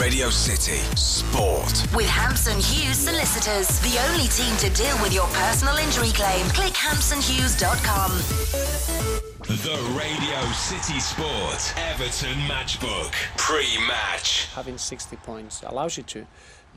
Radio 0.00 0.30
City 0.30 0.78
Sport. 0.96 1.84
With 1.94 2.06
Hampson 2.06 2.58
Hughes 2.58 2.96
Solicitors, 2.96 3.80
the 3.80 4.00
only 4.08 4.28
team 4.28 4.56
to 4.56 4.70
deal 4.74 4.96
with 5.02 5.12
your 5.12 5.26
personal 5.26 5.76
injury 5.76 6.08
claim. 6.08 6.46
Click 6.46 6.72
hampsonhughes.com. 6.72 8.10
The 9.44 9.98
Radio 9.98 10.52
City 10.52 10.98
Sport 11.00 11.74
Everton 11.76 12.38
Matchbook 12.48 13.12
pre-match. 13.36 14.46
Having 14.54 14.78
60 14.78 15.16
points 15.16 15.62
allows 15.66 15.98
you 15.98 16.02
to 16.04 16.26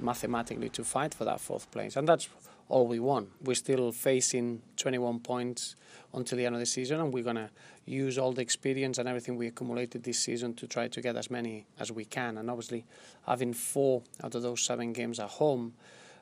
mathematically 0.01 0.67
to 0.69 0.83
fight 0.83 1.13
for 1.13 1.23
that 1.23 1.39
fourth 1.39 1.71
place, 1.71 1.95
and 1.95 2.05
that's 2.05 2.27
all 2.70 2.88
we 2.88 3.00
want. 3.00 3.30
We're 3.41 3.55
still 3.55 3.91
facing 3.91 4.61
21 4.77 5.20
points 5.20 5.75
until 6.13 6.38
the 6.38 6.45
end 6.45 6.55
of 6.55 6.59
the 6.59 6.66
season, 6.66 7.00
and 7.00 7.13
we're 7.13 7.23
gonna 7.23 7.50
use 7.86 8.18
all 8.18 8.32
the 8.32 8.41
experience 8.41 8.98
and 8.98 9.09
everything 9.09 9.36
we 9.36 9.48
accumulated 9.48 10.04
this 10.04 10.20
season 10.20 10.54
to 10.55 10.68
try 10.68 10.88
to 10.88 11.02
get 11.02 11.16
as 11.16 11.30
many 11.30 11.66
as 11.80 11.91
we 11.91 12.05
can. 12.05 12.38
And 12.38 12.49
obviously, 12.49 12.86
having 13.26 13.54
four 13.54 14.04
out 14.23 14.36
of 14.36 14.41
those 14.41 14.62
seven 14.62 14.94
games 14.94 15.20
at 15.20 15.30
home, 15.30 15.73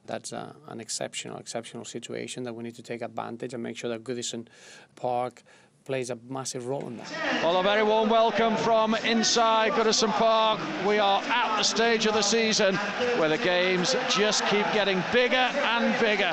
that's 0.05 0.33
uh, 0.33 0.53
an 0.67 0.79
exceptional, 0.79 1.37
exceptional 1.37 1.85
situation 1.85 2.43
that 2.43 2.53
we 2.53 2.63
need 2.63 2.75
to 2.75 2.81
take 2.81 3.01
advantage 3.01 3.53
and 3.53 3.61
make 3.61 3.77
sure 3.77 3.89
that 3.89 4.03
Goodison 4.03 4.47
Park 4.95 5.43
plays 5.85 6.09
a 6.09 6.17
massive 6.29 6.67
role 6.67 6.85
in 6.87 6.97
that. 6.97 7.11
Well, 7.43 7.59
a 7.59 7.63
very 7.63 7.83
warm 7.83 8.09
welcome 8.09 8.55
from 8.57 8.93
inside 8.95 9.71
Goodison 9.71 10.11
Park. 10.11 10.59
We 10.85 10.99
are 10.99 11.21
at 11.23 11.57
the 11.57 11.63
stage 11.63 12.05
of 12.05 12.13
the 12.13 12.21
season 12.21 12.75
where 13.17 13.29
the 13.29 13.37
games 13.37 13.95
just 14.09 14.45
keep 14.45 14.65
getting 14.73 15.03
bigger 15.11 15.35
and 15.35 15.99
bigger. 15.99 16.31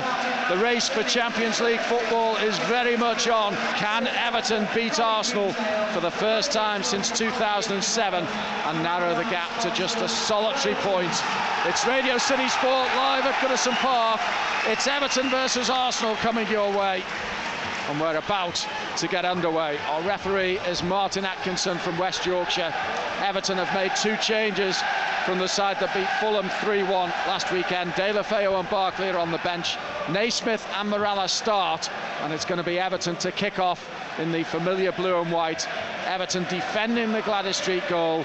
The 0.50 0.62
race 0.62 0.88
for 0.88 1.02
Champions 1.02 1.60
League 1.60 1.80
football 1.80 2.36
is 2.36 2.58
very 2.60 2.96
much 2.96 3.28
on. 3.28 3.54
Can 3.76 4.06
Everton 4.06 4.68
beat 4.74 5.00
Arsenal 5.00 5.52
for 5.92 6.00
the 6.00 6.10
first 6.10 6.52
time 6.52 6.82
since 6.82 7.10
2007 7.10 8.24
and 8.24 8.82
narrow 8.82 9.14
the 9.14 9.28
gap 9.30 9.60
to 9.60 9.70
just 9.70 9.98
a 9.98 10.08
solitary 10.08 10.74
point? 10.76 11.22
It's 11.64 11.86
Radio 11.86 12.18
City 12.18 12.48
Sport 12.48 12.88
live 12.96 13.24
at 13.24 13.34
Goodison 13.36 13.74
Park. 13.76 14.20
It's 14.66 14.86
Everton 14.86 15.30
versus 15.30 15.70
Arsenal 15.70 16.16
coming 16.16 16.46
your 16.48 16.70
way 16.76 17.02
and 17.88 18.00
we're 18.00 18.16
about 18.16 18.66
to 18.96 19.08
get 19.08 19.24
underway. 19.24 19.78
Our 19.88 20.02
referee 20.02 20.58
is 20.60 20.82
Martin 20.82 21.24
Atkinson 21.24 21.78
from 21.78 21.96
West 21.98 22.26
Yorkshire. 22.26 22.72
Everton 23.22 23.56
have 23.56 23.72
made 23.74 23.96
two 23.96 24.16
changes 24.18 24.80
from 25.24 25.38
the 25.38 25.48
side 25.48 25.78
that 25.80 25.92
beat 25.94 26.08
Fulham 26.20 26.48
3-1 26.60 27.08
last 27.26 27.50
weekend. 27.50 27.92
Deulofeu 27.92 28.58
and 28.60 28.68
Barkley 28.70 29.08
are 29.08 29.18
on 29.18 29.30
the 29.30 29.38
bench. 29.38 29.76
Naismith 30.10 30.66
and 30.76 30.90
Mirallas 30.90 31.30
start, 31.30 31.90
and 32.22 32.32
it's 32.32 32.44
going 32.44 32.58
to 32.58 32.64
be 32.64 32.78
Everton 32.78 33.16
to 33.16 33.32
kick 33.32 33.58
off 33.58 33.90
in 34.18 34.32
the 34.32 34.42
familiar 34.44 34.92
blue 34.92 35.20
and 35.20 35.32
white. 35.32 35.66
Everton 36.06 36.44
defending 36.44 37.12
the 37.12 37.22
Gwladys 37.22 37.54
Street 37.54 37.84
goal, 37.88 38.24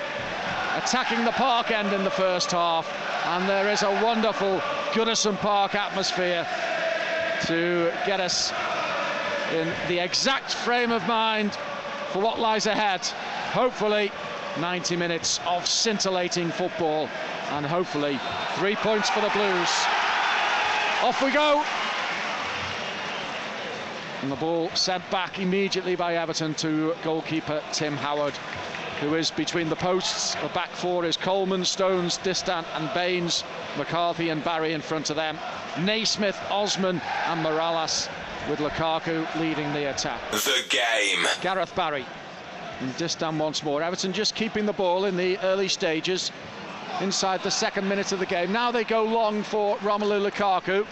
attacking 0.76 1.24
the 1.24 1.32
park 1.32 1.72
end 1.72 1.94
in 1.94 2.04
the 2.04 2.12
first 2.12 2.52
half, 2.52 2.88
and 3.26 3.48
there 3.48 3.70
is 3.70 3.84
a 3.84 4.04
wonderful 4.04 4.60
Goodison 4.92 5.38
Park 5.38 5.76
atmosphere 5.76 6.46
to 7.48 7.92
get 8.06 8.20
us 8.20 8.52
in 9.52 9.72
the 9.88 10.00
exact 10.00 10.54
frame 10.54 10.92
of 10.92 11.06
mind 11.08 11.58
for 12.12 12.22
what 12.22 12.40
lies 12.40 12.68
ahead. 12.68 13.06
Hopefully, 13.52 14.12
90 14.60 14.96
minutes 14.96 15.40
of 15.48 15.68
scintillating 15.68 16.50
football, 16.50 17.10
and 17.52 17.66
hopefully, 17.66 18.20
three 18.56 18.76
points 18.76 19.10
for 19.10 19.22
the 19.22 19.30
Blues. 19.30 19.70
Off 21.02 21.22
we 21.24 21.32
go. 21.32 21.64
And 24.22 24.32
the 24.32 24.36
ball 24.38 24.70
sent 24.70 25.10
back 25.12 25.40
immediately 25.40 25.96
by 25.96 26.16
Everton 26.16 26.54
to 26.56 26.96
goalkeeper 27.04 27.62
Tim 27.74 27.98
Howard, 27.98 28.34
who 29.02 29.16
is 29.16 29.32
between 29.32 29.70
the 29.70 29.76
posts. 29.76 30.36
The 30.36 30.48
back 30.50 30.70
four 30.70 31.04
is 31.04 31.18
Coleman, 31.18 31.66
Stones, 31.66 32.20
Distin, 32.20 32.64
and 32.76 32.94
Baines. 32.94 33.44
McCarthy 33.78 34.30
and 34.30 34.44
Barry 34.44 34.74
in 34.74 34.82
front 34.82 35.10
of 35.10 35.16
them. 35.16 35.38
Naismith, 35.80 36.40
Osman, 36.50 37.02
and 37.28 37.44
Mirallas 37.44 38.08
with 38.50 38.60
Lukaku 38.60 39.26
leading 39.40 39.72
the 39.74 39.90
attack. 39.90 40.20
The 40.32 40.64
game. 40.70 41.26
Gareth 41.42 41.76
Barry 41.76 42.06
and 42.80 42.94
Distin 42.96 43.38
once 43.38 43.64
more. 43.64 43.82
Everton 43.82 44.14
just 44.14 44.36
keeping 44.36 44.66
the 44.66 44.74
ball 44.74 45.06
in 45.06 45.16
the 45.16 45.38
early 45.40 45.68
stages 45.68 46.32
inside 47.02 47.42
the 47.44 47.52
second 47.52 47.88
minute 47.88 48.12
of 48.12 48.20
the 48.20 48.26
game. 48.26 48.52
Now 48.52 48.72
they 48.72 48.84
go 48.84 49.04
long 49.04 49.44
for 49.44 49.78
Romelu 49.78 50.30
Lukaku 50.30 50.86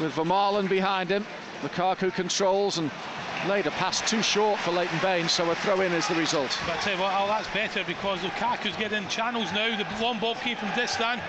with 0.00 0.14
Vermaelen 0.14 0.68
behind 0.68 1.10
him. 1.10 1.26
Lukaku 1.62 2.12
controls 2.12 2.78
and 2.78 2.90
laid 3.46 3.66
a 3.66 3.70
pass 3.72 4.00
too 4.08 4.22
short 4.22 4.58
for 4.60 4.70
Leighton 4.70 4.98
Baines, 5.00 5.32
so 5.32 5.48
a 5.50 5.54
throw 5.56 5.80
in 5.80 5.92
is 5.92 6.06
the 6.08 6.14
result. 6.14 6.58
But 6.66 6.78
I 6.78 6.80
tell 6.80 6.94
you 6.94 7.00
what, 7.00 7.12
oh, 7.16 7.26
that's 7.26 7.48
better 7.48 7.84
because 7.86 8.20
Lukaku's 8.20 8.76
getting 8.76 9.06
channels 9.08 9.52
now. 9.52 9.76
The 9.76 9.86
long 10.02 10.18
ball 10.18 10.34
came 10.36 10.56
from 10.56 10.68
Distin. 10.70 11.20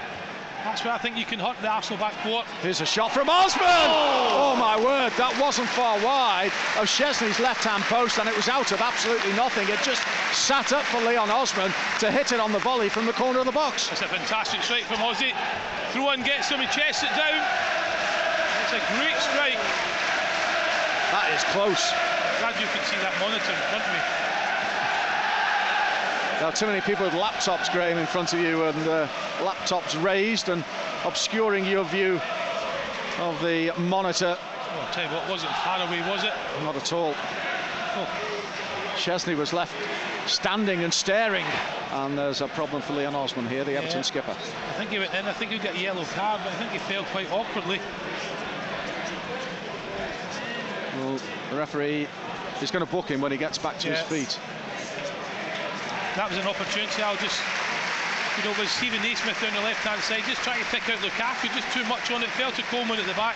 That's 0.63 0.84
where 0.85 0.94
I 0.94 0.97
think 0.97 1.18
you 1.18 1.25
can 1.25 1.40
hurt 1.40 1.59
the 1.62 1.68
Arsenal 1.68 2.00
back 2.00 2.13
four. 2.24 2.44
Here's 2.62 2.79
a 2.79 2.85
shot 2.85 3.12
from 3.12 3.29
Osman! 3.29 3.68
Oh! 3.68 4.53
oh 4.53 4.56
my 4.56 4.79
word, 4.79 5.12
that 5.19 5.35
wasn't 5.35 5.68
far 5.75 6.00
wide 6.00 6.56
of 6.79 6.88
Szczesny's 6.88 7.40
left-hand 7.40 7.84
post 7.91 8.18
and 8.18 8.29
it 8.29 8.35
was 8.35 8.47
out 8.47 8.72
of 8.72 8.79
absolutely 8.79 9.34
nothing. 9.34 9.68
It 9.68 9.84
just 9.84 10.00
sat 10.31 10.72
up 10.72 10.84
for 10.88 11.03
Leon 11.03 11.29
Osman 11.29 11.73
to 12.00 12.07
hit 12.09 12.31
it 12.31 12.40
on 12.40 12.52
the 12.52 12.63
volley 12.63 12.88
from 12.88 13.06
the 13.06 13.12
corner 13.12 13.40
of 13.40 13.46
the 13.46 13.52
box. 13.52 13.91
It's 13.91 14.02
a 14.02 14.07
fantastic 14.07 14.63
strike 14.63 14.88
from 14.88 15.03
Ozzy. 15.03 15.35
Throw 15.91 16.12
in, 16.12 16.23
gets 16.23 16.47
him, 16.47 16.59
he 16.59 16.68
chests 16.72 17.03
it 17.03 17.12
down. 17.12 17.44
It's 18.63 18.79
a 18.79 18.81
great 18.96 19.19
strike. 19.19 19.59
That 21.12 21.28
is 21.35 21.44
close. 21.52 21.91
Glad 22.40 22.56
you 22.59 22.68
can 22.72 22.84
see 22.88 22.97
that 23.03 23.13
monitor 23.19 23.52
in 23.52 23.63
front 23.68 23.84
of 23.84 23.91
me. 23.91 24.03
Are 26.43 26.51
too 26.51 26.65
many 26.65 26.81
people 26.81 27.05
with 27.05 27.13
laptops, 27.13 27.71
Graham, 27.71 27.97
in 27.97 28.05
front 28.05 28.33
of 28.33 28.39
you, 28.39 28.65
and 28.65 28.87
uh, 28.89 29.07
laptops 29.39 30.01
raised 30.03 30.49
and 30.49 30.61
obscuring 31.05 31.63
your 31.63 31.85
view 31.85 32.19
of 33.19 33.41
the 33.41 33.71
monitor. 33.77 34.35
Oh, 34.37 34.79
I'll 34.81 34.93
tell 34.93 35.05
you 35.05 35.15
what, 35.15 35.29
wasn't 35.29 35.53
far 35.53 35.79
away, 35.87 36.01
was 36.01 36.25
it? 36.25 36.33
Not 36.63 36.75
at 36.75 36.91
all. 36.91 37.15
Oh. 37.95 38.09
Szczesny 38.97 39.37
was 39.37 39.53
left 39.53 39.73
standing 40.29 40.83
and 40.83 40.93
staring, 40.93 41.45
and 41.91 42.17
there's 42.17 42.41
a 42.41 42.49
problem 42.49 42.81
for 42.81 42.91
Leon 42.91 43.15
Osman 43.15 43.47
here, 43.47 43.63
the 43.63 43.77
Everton 43.77 43.99
Yeah. 43.99 44.01
skipper. 44.01 44.31
I 44.31 44.73
think 44.73 44.89
he 44.89 44.99
went 44.99 45.13
in, 45.13 45.25
I 45.25 45.31
think 45.31 45.51
he 45.51 45.59
got 45.59 45.75
a 45.75 45.79
yellow 45.79 46.03
card, 46.03 46.41
but 46.43 46.51
I 46.51 46.55
think 46.57 46.71
he 46.71 46.79
fell 46.79 47.05
quite 47.05 47.31
awkwardly. 47.31 47.79
Well, 50.97 51.19
the 51.51 51.55
referee 51.55 52.05
is 52.61 52.69
going 52.69 52.85
to 52.85 52.91
book 52.91 53.07
him 53.07 53.21
when 53.21 53.31
he 53.31 53.37
gets 53.37 53.57
back 53.57 53.79
to 53.79 53.87
Yeah. 53.87 53.95
his 53.95 54.07
feet. 54.09 54.39
That 56.16 56.29
was 56.29 56.38
an 56.38 56.46
opportunity. 56.47 57.01
I'll 57.01 57.18
just, 57.18 57.41
you 58.38 58.44
know, 58.46 58.53
with 58.59 58.69
Stephen 58.69 59.01
Naismith 59.01 59.40
down 59.41 59.53
the 59.53 59.62
left-hand 59.66 60.01
side, 60.01 60.22
just 60.29 60.41
trying 60.46 60.62
to 60.62 60.69
pick 60.69 60.85
out 60.90 61.00
Lukaku, 61.01 61.50
just 61.56 61.69
too 61.74 61.84
much 61.85 62.12
on 62.12 62.22
it. 62.22 62.29
Fell 62.38 62.51
to 62.51 62.62
Coleman 62.69 63.00
at 63.00 63.07
the 63.07 63.13
back. 63.18 63.35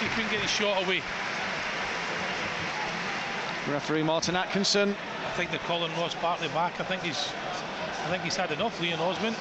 He 0.00 0.08
couldn't 0.16 0.30
get 0.30 0.40
his 0.40 0.50
shot 0.50 0.82
away. 0.84 1.02
Referee 3.68 4.02
Martin 4.02 4.36
Atkinson. 4.36 4.96
I 5.26 5.30
think 5.36 5.50
they're 5.50 5.60
calling 5.60 5.92
Ross 6.00 6.14
Barkley 6.14 6.48
back. 6.48 6.80
I 6.80 6.84
think 6.84 7.02
he's, 7.02 7.28
I 8.04 8.08
think 8.08 8.22
he's 8.22 8.36
had 8.36 8.50
enough. 8.52 8.80
Leon 8.80 8.98
Osman, 9.00 9.34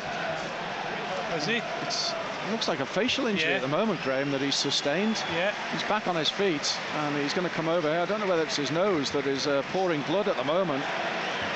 has 1.31 1.45
he? 1.45 1.61
It's, 1.83 2.11
it 2.11 2.51
looks 2.51 2.67
like 2.67 2.81
a 2.81 2.85
facial 2.85 3.27
injury 3.27 3.49
Yeah. 3.51 3.55
at 3.57 3.61
the 3.61 3.67
moment, 3.69 4.01
Graham, 4.03 4.31
that 4.31 4.41
he's 4.41 4.55
sustained. 4.55 5.23
Yeah. 5.35 5.53
He's 5.71 5.83
back 5.83 6.07
on 6.07 6.15
his 6.17 6.29
feet 6.29 6.77
and 6.97 7.15
he's 7.17 7.33
going 7.33 7.47
to 7.47 7.53
come 7.53 7.69
over 7.69 7.89
here. 7.89 8.01
I 8.01 8.05
don't 8.05 8.19
know 8.19 8.27
whether 8.27 8.43
it's 8.43 8.57
his 8.57 8.71
nose 8.71 9.09
that 9.11 9.25
is 9.25 9.47
uh, 9.47 9.63
pouring 9.71 10.01
blood 10.03 10.27
at 10.27 10.35
the 10.35 10.43
moment, 10.43 10.83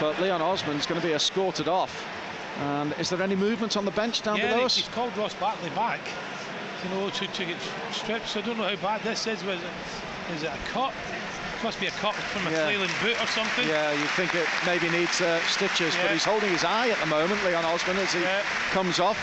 but 0.02 0.20
Leon 0.20 0.42
Osman's 0.42 0.88
going 0.88 1.00
to 1.00 1.06
be 1.06 1.14
escorted 1.14 1.68
off. 1.68 2.06
And 2.60 2.94
is 2.98 3.10
there 3.10 3.22
any 3.22 3.36
movement 3.36 3.78
on 3.78 3.86
the 3.86 3.92
bench 3.92 4.24
down 4.24 4.38
yeah, 4.38 4.52
below 4.52 4.66
us? 4.66 4.76
he's 4.76 4.90
called 4.90 5.16
Ross 5.16 5.36
Barkley 5.36 5.70
back. 5.70 6.02
You 6.84 6.90
know, 6.90 7.10
to, 7.12 7.28
to 7.28 7.46
get 7.46 7.58
strips. 7.92 8.36
I 8.36 8.42
don't 8.42 8.58
know 8.58 8.64
how 8.68 8.76
bad 8.78 9.02
this 9.04 9.28
is. 9.28 9.44
Was 9.44 9.60
it, 9.62 10.36
is 10.36 10.44
it 10.44 10.48
a 10.50 10.58
cut? 10.74 10.92
It 11.60 11.64
Must 11.64 11.80
be 11.80 11.86
a 11.86 11.92
cut 11.92 12.16
from 12.16 12.48
a 12.48 12.52
Yeah. 12.52 12.66
flailing 12.66 12.90
boot 13.04 13.22
or 13.22 13.28
something. 13.28 13.68
Yeah, 13.68 13.92
you 13.92 14.08
think 14.18 14.34
it 14.34 14.48
maybe 14.66 14.90
needs 14.90 15.22
uh, 15.22 15.40
stitches, 15.46 15.96
but 16.02 16.10
he's 16.10 16.26
holding 16.26 16.50
his 16.50 16.64
eye 16.64 16.90
at 16.90 16.98
the 16.98 17.06
moment, 17.06 17.44
Leon 17.46 17.64
Osman, 17.64 17.98
as 17.98 18.12
he 18.12 18.22
Yeah. 18.22 18.42
comes 18.72 19.00
off. 19.00 19.18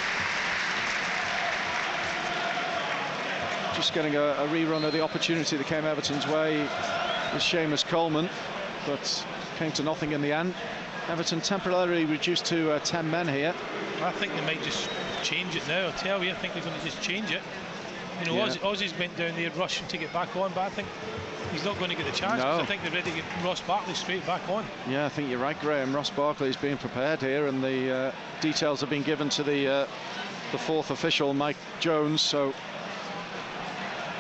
Just 3.75 3.93
getting 3.95 4.15
a, 4.15 4.23
a 4.23 4.47
rerun 4.49 4.85
of 4.85 4.93
the 4.93 5.01
opportunity 5.01 5.57
that 5.57 5.67
came 5.67 5.85
Everton's 5.85 6.27
way 6.29 6.59
with 7.33 7.43
Seamus 7.43 7.85
Coleman, 7.85 8.31
but 8.87 9.25
came 9.59 9.73
to 9.73 9.83
nothing 9.83 10.13
in 10.13 10.23
the 10.23 10.33
end. 10.33 10.55
Everton 11.09 11.41
temporarily 11.41 12.05
reduced 12.05 12.45
to 12.47 12.71
uh, 12.71 12.79
10 12.81 13.11
men 13.11 13.27
here. 13.27 13.53
I 14.03 14.13
think 14.13 14.33
they 14.35 14.41
might 14.43 14.63
just 14.63 14.89
change 15.23 15.57
it 15.57 15.67
now. 15.67 15.89
I 15.89 15.91
tell 15.93 16.23
you, 16.23 16.31
I 16.31 16.35
think 16.35 16.55
they're 16.55 16.63
going 16.63 16.79
to 16.79 16.85
just 16.85 17.03
change 17.03 17.33
it. 17.33 17.43
You 18.21 18.27
know, 18.27 18.37
Yeah. 18.37 18.55
Ozzy's 18.63 18.97
went 18.99 19.17
down 19.17 19.35
there 19.35 19.51
rushing 19.51 19.87
to 19.89 19.97
get 19.97 20.13
back 20.13 20.35
on, 20.37 20.53
but 20.55 20.61
I 20.61 20.69
think 20.71 20.87
he's 21.53 21.65
not 21.65 21.77
going 21.79 21.91
to 21.91 21.97
get 21.97 22.07
the 22.07 22.13
chance. 22.13 22.41
No. 22.43 22.61
I 22.61 22.65
think 22.67 22.83
they're 22.83 22.93
ready 22.93 23.11
to 23.11 23.17
get 23.17 23.25
Ross 23.45 23.61
Barkley 23.63 23.95
straight 23.95 24.25
back 24.27 24.49
on. 24.49 24.65
Yeah, 24.89 25.07
I 25.07 25.09
think 25.09 25.29
you're 25.29 25.41
right, 25.41 25.59
Graham. 25.61 25.95
Ross 25.95 26.11
Barkley 26.11 26.49
is 26.49 26.57
being 26.57 26.77
prepared 26.77 27.21
here, 27.21 27.49
and 27.49 27.63
the 27.63 27.91
uh, 27.93 28.13
details 28.41 28.81
have 28.81 28.91
been 28.91 29.03
given 29.03 29.29
to 29.31 29.43
the 29.43 29.67
uh, 29.67 29.87
the 30.53 30.59
fourth 30.59 30.91
official, 30.91 31.35
Mike 31.35 31.57
Jones. 31.81 32.21
So 32.21 32.55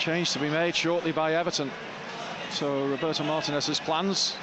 change 0.00 0.32
to 0.32 0.38
be 0.38 0.49
made 0.49 0.75
shortly 0.75 1.12
by 1.12 1.35
Everton. 1.35 1.70
So 2.50 2.87
Roberto 2.87 3.25
Martinez's 3.25 3.79
plans 3.81 4.37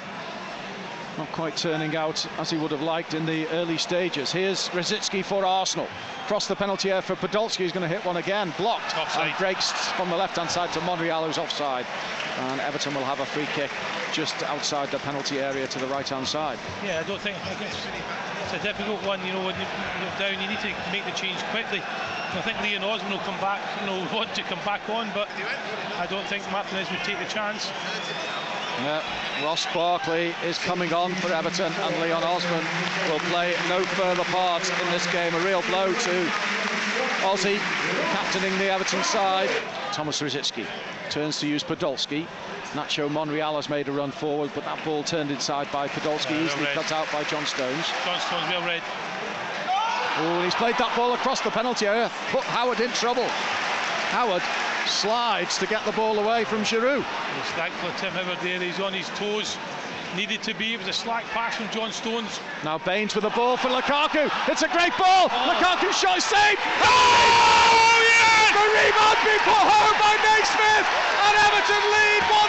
not 1.18 1.30
quite 1.32 1.56
turning 1.56 1.96
out 1.96 2.26
as 2.38 2.50
he 2.50 2.56
would 2.56 2.70
have 2.70 2.82
liked 2.82 3.14
in 3.14 3.24
the 3.24 3.48
early 3.48 3.78
stages. 3.78 4.32
Here's 4.32 4.68
Rosicky 4.70 5.24
for 5.24 5.44
Arsenal. 5.44 5.88
Cross 6.26 6.48
the 6.48 6.56
penalty 6.56 6.90
area 6.90 7.02
for 7.02 7.16
Podolski, 7.16 7.58
who's 7.58 7.72
going 7.72 7.88
to 7.88 7.94
hit 7.94 8.04
one 8.04 8.16
again. 8.16 8.52
Blocked 8.58 8.96
offside. 8.96 9.28
and 9.28 9.38
breaks 9.38 9.70
from 9.92 10.10
the 10.10 10.16
left-hand 10.16 10.50
side 10.50 10.72
to 10.72 10.80
Monreal, 10.80 11.24
who's 11.24 11.38
offside. 11.38 11.86
And 12.38 12.60
Everton 12.60 12.94
will 12.94 13.04
have 13.04 13.20
a 13.20 13.26
free 13.26 13.46
kick 13.54 13.70
just 14.12 14.42
outside 14.44 14.90
the 14.90 14.98
penalty 14.98 15.40
area 15.40 15.66
to 15.66 15.78
the 15.78 15.86
right-hand 15.86 16.26
side. 16.26 16.58
Yeah, 16.84 17.00
I 17.00 17.08
don't 17.08 17.20
think 17.20 17.36
I 17.46 17.54
it's 17.54 18.54
a 18.54 18.62
difficult 18.62 19.02
one. 19.04 19.24
You 19.26 19.32
know, 19.32 19.44
when 19.44 19.56
you're 19.58 20.18
down, 20.18 20.40
you 20.40 20.48
need 20.48 20.60
to 20.60 20.74
make 20.92 21.04
the 21.04 21.12
change 21.12 21.38
quickly. 21.50 21.82
I 21.82 22.42
think 22.42 22.60
Leon 22.60 22.84
Osman 22.84 23.12
will 23.12 23.24
come 23.24 23.40
back, 23.40 23.60
you 23.80 23.86
know, 23.86 23.96
want 24.14 24.34
to 24.34 24.42
come 24.42 24.60
back 24.64 24.88
on, 24.90 25.10
but 25.14 25.28
I 25.96 26.06
don't 26.06 26.26
think 26.26 26.44
Martinez 26.52 26.90
would 26.90 27.00
take 27.00 27.18
the 27.18 27.24
chance. 27.24 27.70
Yeah, 28.78 29.02
Ross 29.42 29.66
Barkley 29.72 30.34
is 30.44 30.58
coming 30.58 30.92
on 30.92 31.14
for 31.14 31.32
Everton 31.32 31.72
and 31.72 32.00
Leon 32.02 32.22
Osman 32.22 32.64
will 33.10 33.20
play 33.30 33.54
no 33.68 33.82
further 33.82 34.24
part 34.24 34.70
in 34.82 34.90
this 34.90 35.10
game. 35.12 35.34
A 35.34 35.40
real 35.40 35.62
blow 35.62 35.92
to 35.92 36.30
Ozzy, 37.22 37.56
captaining 38.12 38.56
the 38.58 38.70
Everton 38.70 39.02
side. 39.02 39.48
Thomas 39.92 40.20
Rosicky 40.20 40.66
turns 41.10 41.40
to 41.40 41.46
use 41.46 41.64
Podolski. 41.64 42.26
Nacho 42.72 43.10
Monreal 43.10 43.56
has 43.56 43.70
made 43.70 43.88
a 43.88 43.92
run 43.92 44.10
forward, 44.10 44.50
but 44.54 44.64
that 44.64 44.84
ball 44.84 45.02
turned 45.02 45.30
inside 45.30 45.70
by 45.72 45.88
Podolski, 45.88 46.32
Yeah, 46.32 46.44
easily 46.44 46.66
cut 46.74 46.92
out 46.92 47.10
by 47.10 47.24
John 47.24 47.46
Stones. 47.46 47.86
John 48.04 48.20
Stones 48.20 48.48
well 48.50 48.66
read. 48.66 48.82
Oh, 50.18 50.34
and 50.36 50.44
he's 50.44 50.54
played 50.54 50.76
that 50.76 50.94
ball 50.94 51.14
across 51.14 51.40
the 51.40 51.50
penalty 51.50 51.86
area, 51.86 52.10
put 52.30 52.42
Howard 52.44 52.80
in 52.80 52.90
trouble. 52.90 53.26
Howard 54.12 54.42
slides 54.88 55.58
to 55.58 55.66
get 55.66 55.84
the 55.84 55.92
ball 55.92 56.18
away 56.18 56.44
from 56.44 56.62
Giroud. 56.62 57.04
It's 57.40 57.50
thankful 57.52 57.90
Tim 57.98 58.12
Howard 58.12 58.38
there. 58.42 58.60
He's 58.60 58.80
on 58.80 58.92
his 58.92 59.08
toes. 59.18 59.56
Needed 60.16 60.42
to 60.44 60.54
be. 60.54 60.74
It 60.74 60.78
was 60.78 60.88
a 60.88 60.92
slack 60.92 61.24
pass 61.34 61.56
from 61.56 61.68
John 61.70 61.92
Stones. 61.92 62.40
Now 62.64 62.78
Baines 62.78 63.14
with 63.14 63.24
the 63.24 63.30
ball 63.30 63.56
for 63.56 63.68
Lukaku. 63.68 64.30
It's 64.48 64.62
a 64.62 64.68
great 64.68 64.96
ball. 64.96 65.28
Oh. 65.28 65.52
Lukaku 65.52 65.92
shot 65.92 66.22
saved. 66.22 66.62
Oh, 66.80 67.96
yes! 68.00 68.54
The 68.54 68.64
rebound 68.64 69.18
being 69.26 69.44
put 69.44 69.60
home 69.60 69.96
by 70.00 70.14
Naismith. 70.24 70.88
And 71.20 71.34
Everton 71.36 71.82
lead 71.92 72.22
1-0. 72.32 72.45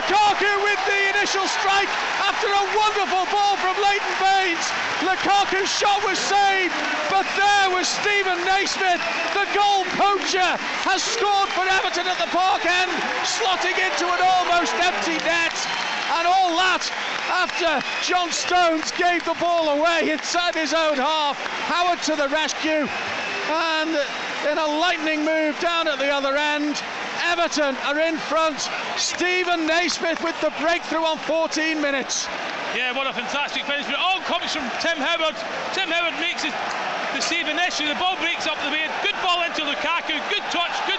Lukaku 0.00 0.64
with 0.64 0.80
the 0.88 1.00
initial 1.12 1.44
strike 1.44 1.92
after 2.24 2.48
a 2.48 2.64
wonderful 2.72 3.28
ball 3.28 3.56
from 3.60 3.76
Leighton 3.84 4.16
Baines. 4.16 4.64
Lukaku's 5.04 5.68
shot 5.68 6.00
was 6.08 6.18
saved, 6.18 6.72
but 7.12 7.28
there 7.36 7.68
was 7.68 7.86
Stephen 7.86 8.40
Naismith. 8.48 9.02
The 9.36 9.44
goal 9.52 9.84
poacher 10.00 10.56
has 10.88 11.04
scored 11.04 11.50
for 11.52 11.68
Everton 11.68 12.08
at 12.08 12.16
the 12.16 12.32
park 12.32 12.64
end, 12.64 12.90
slotting 13.28 13.76
into 13.76 14.08
an 14.08 14.24
almost 14.24 14.72
empty 14.80 15.20
net. 15.20 15.52
And 16.16 16.26
all 16.26 16.56
that 16.56 16.88
after 17.28 17.84
John 18.00 18.32
Stones 18.32 18.92
gave 18.92 19.22
the 19.26 19.36
ball 19.36 19.68
away 19.76 20.08
inside 20.10 20.54
his 20.54 20.72
own 20.72 20.96
half. 20.96 21.36
Howard 21.68 22.00
to 22.08 22.16
the 22.16 22.28
rescue. 22.28 22.88
And 23.52 24.00
in 24.48 24.56
a 24.56 24.66
lightning 24.80 25.26
move 25.26 25.60
down 25.60 25.88
at 25.88 25.98
the 25.98 26.08
other 26.08 26.36
end, 26.36 26.80
Everton 27.30 27.78
are 27.86 28.00
in 28.02 28.18
front. 28.18 28.58
Stephen 28.98 29.62
Naismith 29.62 30.18
with 30.18 30.34
the 30.42 30.50
breakthrough 30.58 31.06
on 31.06 31.16
14 31.30 31.78
minutes. 31.80 32.26
Yeah, 32.74 32.90
what 32.90 33.06
a 33.06 33.14
fantastic 33.14 33.62
finish. 33.70 33.86
Oh, 33.86 33.94
but 33.94 34.02
all 34.02 34.20
comes 34.26 34.50
from 34.50 34.66
Tim 34.82 34.98
Howard. 34.98 35.38
Tim 35.70 35.94
Howard 35.94 36.18
makes 36.18 36.42
it 36.42 36.50
the 37.14 37.22
save 37.22 37.46
initially. 37.46 37.86
The 37.86 38.02
ball 38.02 38.18
breaks 38.18 38.50
up 38.50 38.58
the 38.66 38.74
way. 38.74 38.82
Good 39.06 39.14
ball 39.22 39.46
into 39.46 39.62
Lukaku. 39.62 40.18
Good 40.26 40.42
touch. 40.50 40.74
Good 40.90 40.98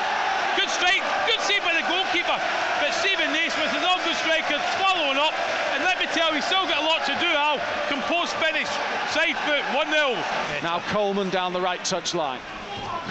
good 0.55 0.71
strike. 0.71 1.03
Good 1.27 1.43
save 1.43 1.67
by 1.67 1.75
the 1.75 1.83
goalkeeper. 1.91 2.39
But 2.79 2.95
Stephen 3.03 3.27
Naismith 3.35 3.75
is 3.75 3.83
all 3.83 3.99
good 4.07 4.15
striker 4.23 4.55
following 4.79 5.19
up. 5.19 5.35
And 5.75 5.83
let 5.83 5.99
me 5.99 6.07
tell 6.15 6.31
you, 6.31 6.39
he's 6.39 6.47
still 6.47 6.63
got 6.63 6.79
a 6.79 6.87
lot 6.87 7.03
to 7.11 7.15
do, 7.19 7.27
Al. 7.27 7.59
Composed 7.91 8.31
finish. 8.39 8.71
Side 9.11 9.35
foot. 9.43 9.67
1-0. 9.75 10.15
Now 10.63 10.79
Coleman 10.95 11.27
down 11.27 11.51
the 11.51 11.59
right 11.59 11.83
touchline. 11.83 12.39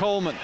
Coleman 0.01 0.41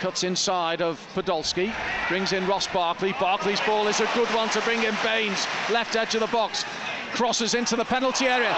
cuts 0.00 0.24
inside 0.24 0.80
of 0.80 0.98
Podolski, 1.14 1.72
brings 2.08 2.32
in 2.32 2.46
Ross 2.46 2.66
Barkley. 2.66 3.12
Barkley's 3.20 3.60
ball 3.60 3.86
is 3.86 4.00
a 4.00 4.08
good 4.14 4.28
one 4.28 4.48
to 4.50 4.60
bring 4.62 4.82
in 4.82 4.96
Baines, 5.04 5.46
left 5.70 5.94
edge 5.94 6.14
of 6.14 6.20
the 6.20 6.26
box. 6.28 6.64
Crosses 7.12 7.54
into 7.54 7.76
the 7.76 7.84
penalty 7.84 8.26
area, 8.26 8.54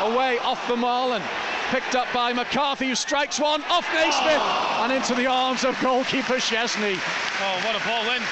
away 0.00 0.38
off 0.38 0.66
the 0.68 0.76
Marlin. 0.76 1.22
Picked 1.70 1.96
up 1.96 2.06
by 2.14 2.32
McCarthy, 2.32 2.88
who 2.88 2.94
strikes 2.94 3.40
one 3.40 3.62
off 3.64 3.86
Naismith 3.92 4.42
and 4.84 4.92
into 4.92 5.14
the 5.14 5.26
arms 5.26 5.64
of 5.64 5.78
goalkeeper 5.80 6.34
Szczesny. 6.34 6.94
Oh, 6.94 7.56
what 7.66 7.74
a 7.74 7.84
ball 7.88 8.04
in. 8.14 8.22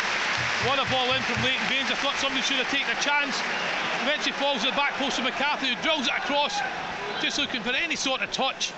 What 0.69 0.79
a 0.79 0.88
ball 0.93 1.12
in 1.15 1.23
from 1.23 1.43
Leighton 1.43 1.67
Baines. 1.69 1.91
I 1.91 1.97
thought 1.97 2.15
somebody 2.17 2.43
should 2.43 2.58
have 2.58 2.70
taken 2.70 2.94
a 2.97 3.00
chance. 3.00 3.35
Eventually 4.03 4.32
falls 4.32 4.62
at 4.65 4.70
the 4.70 4.76
back 4.76 4.93
post 4.93 5.19
of 5.19 5.25
McCarthy, 5.25 5.75
who 5.75 5.82
drills 5.82 6.06
it 6.06 6.15
across. 6.17 6.61
Just 7.20 7.38
looking 7.38 7.62
for 7.62 7.70
any 7.70 7.97
sort 7.97 8.20
of 8.23 8.31
touch. 8.31 8.73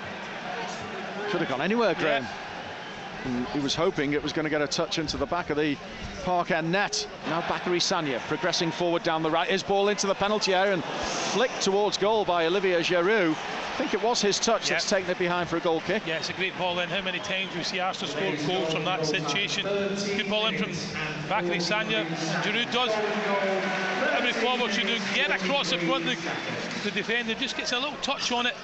Could 1.28 1.40
have 1.40 1.50
gone 1.50 1.60
anywhere, 1.60 1.94
Graham. 1.94 2.22
Yeah. 2.22 2.43
And 3.24 3.46
he 3.48 3.60
was 3.60 3.74
hoping 3.74 4.12
it 4.12 4.22
was 4.22 4.32
going 4.32 4.44
to 4.44 4.50
get 4.50 4.60
a 4.60 4.66
touch 4.66 4.98
into 4.98 5.16
the 5.16 5.24
back 5.26 5.48
of 5.50 5.56
the 5.56 5.76
park 6.24 6.50
end 6.50 6.70
net. 6.70 7.06
Now 7.28 7.40
Bakary 7.42 7.80
Sagna 7.80 8.18
progressing 8.28 8.70
forward 8.70 9.02
down 9.02 9.22
the 9.22 9.30
right. 9.30 9.48
His 9.48 9.62
ball 9.62 9.88
into 9.88 10.06
the 10.06 10.14
penalty 10.14 10.52
area 10.54 10.74
and 10.74 10.84
flicked 10.84 11.62
towards 11.62 11.96
goal 11.96 12.24
by 12.24 12.46
Olivier 12.46 12.80
Giroud. 12.80 13.32
I 13.32 13.76
think 13.76 13.94
it 13.94 14.02
was 14.02 14.20
his 14.22 14.38
touch 14.38 14.68
Yeah. 14.68 14.74
that's 14.76 14.88
taken 14.88 15.10
it 15.10 15.18
behind 15.18 15.48
for 15.48 15.56
a 15.56 15.60
goal 15.60 15.80
kick. 15.80 16.06
Yeah, 16.06 16.18
it's 16.18 16.30
a 16.30 16.34
great 16.34 16.56
ball 16.58 16.78
in. 16.78 16.88
How 16.88 17.00
many 17.02 17.18
times 17.18 17.56
we 17.56 17.64
see 17.64 17.80
Arsenal 17.80 18.10
score 18.14 18.36
goals 18.46 18.72
from 18.72 18.84
that 18.84 19.04
situation? 19.06 19.64
Good 19.64 20.28
ball 20.30 20.46
in 20.46 20.58
from 20.58 20.70
Bakary 21.28 21.60
Sagna. 21.60 22.04
Giroud 22.42 22.72
does. 22.72 22.90
Every 24.12 24.32
forward 24.32 24.72
should 24.72 24.86
do. 24.86 24.98
Get 25.14 25.30
across 25.30 25.70
the 25.70 25.78
front. 25.78 26.04
The, 26.04 26.16
the 26.84 26.90
defender 26.90 27.34
just 27.34 27.56
gets 27.56 27.72
a 27.72 27.78
little 27.78 27.96
touch 28.02 28.30
on 28.32 28.46
it. 28.46 28.54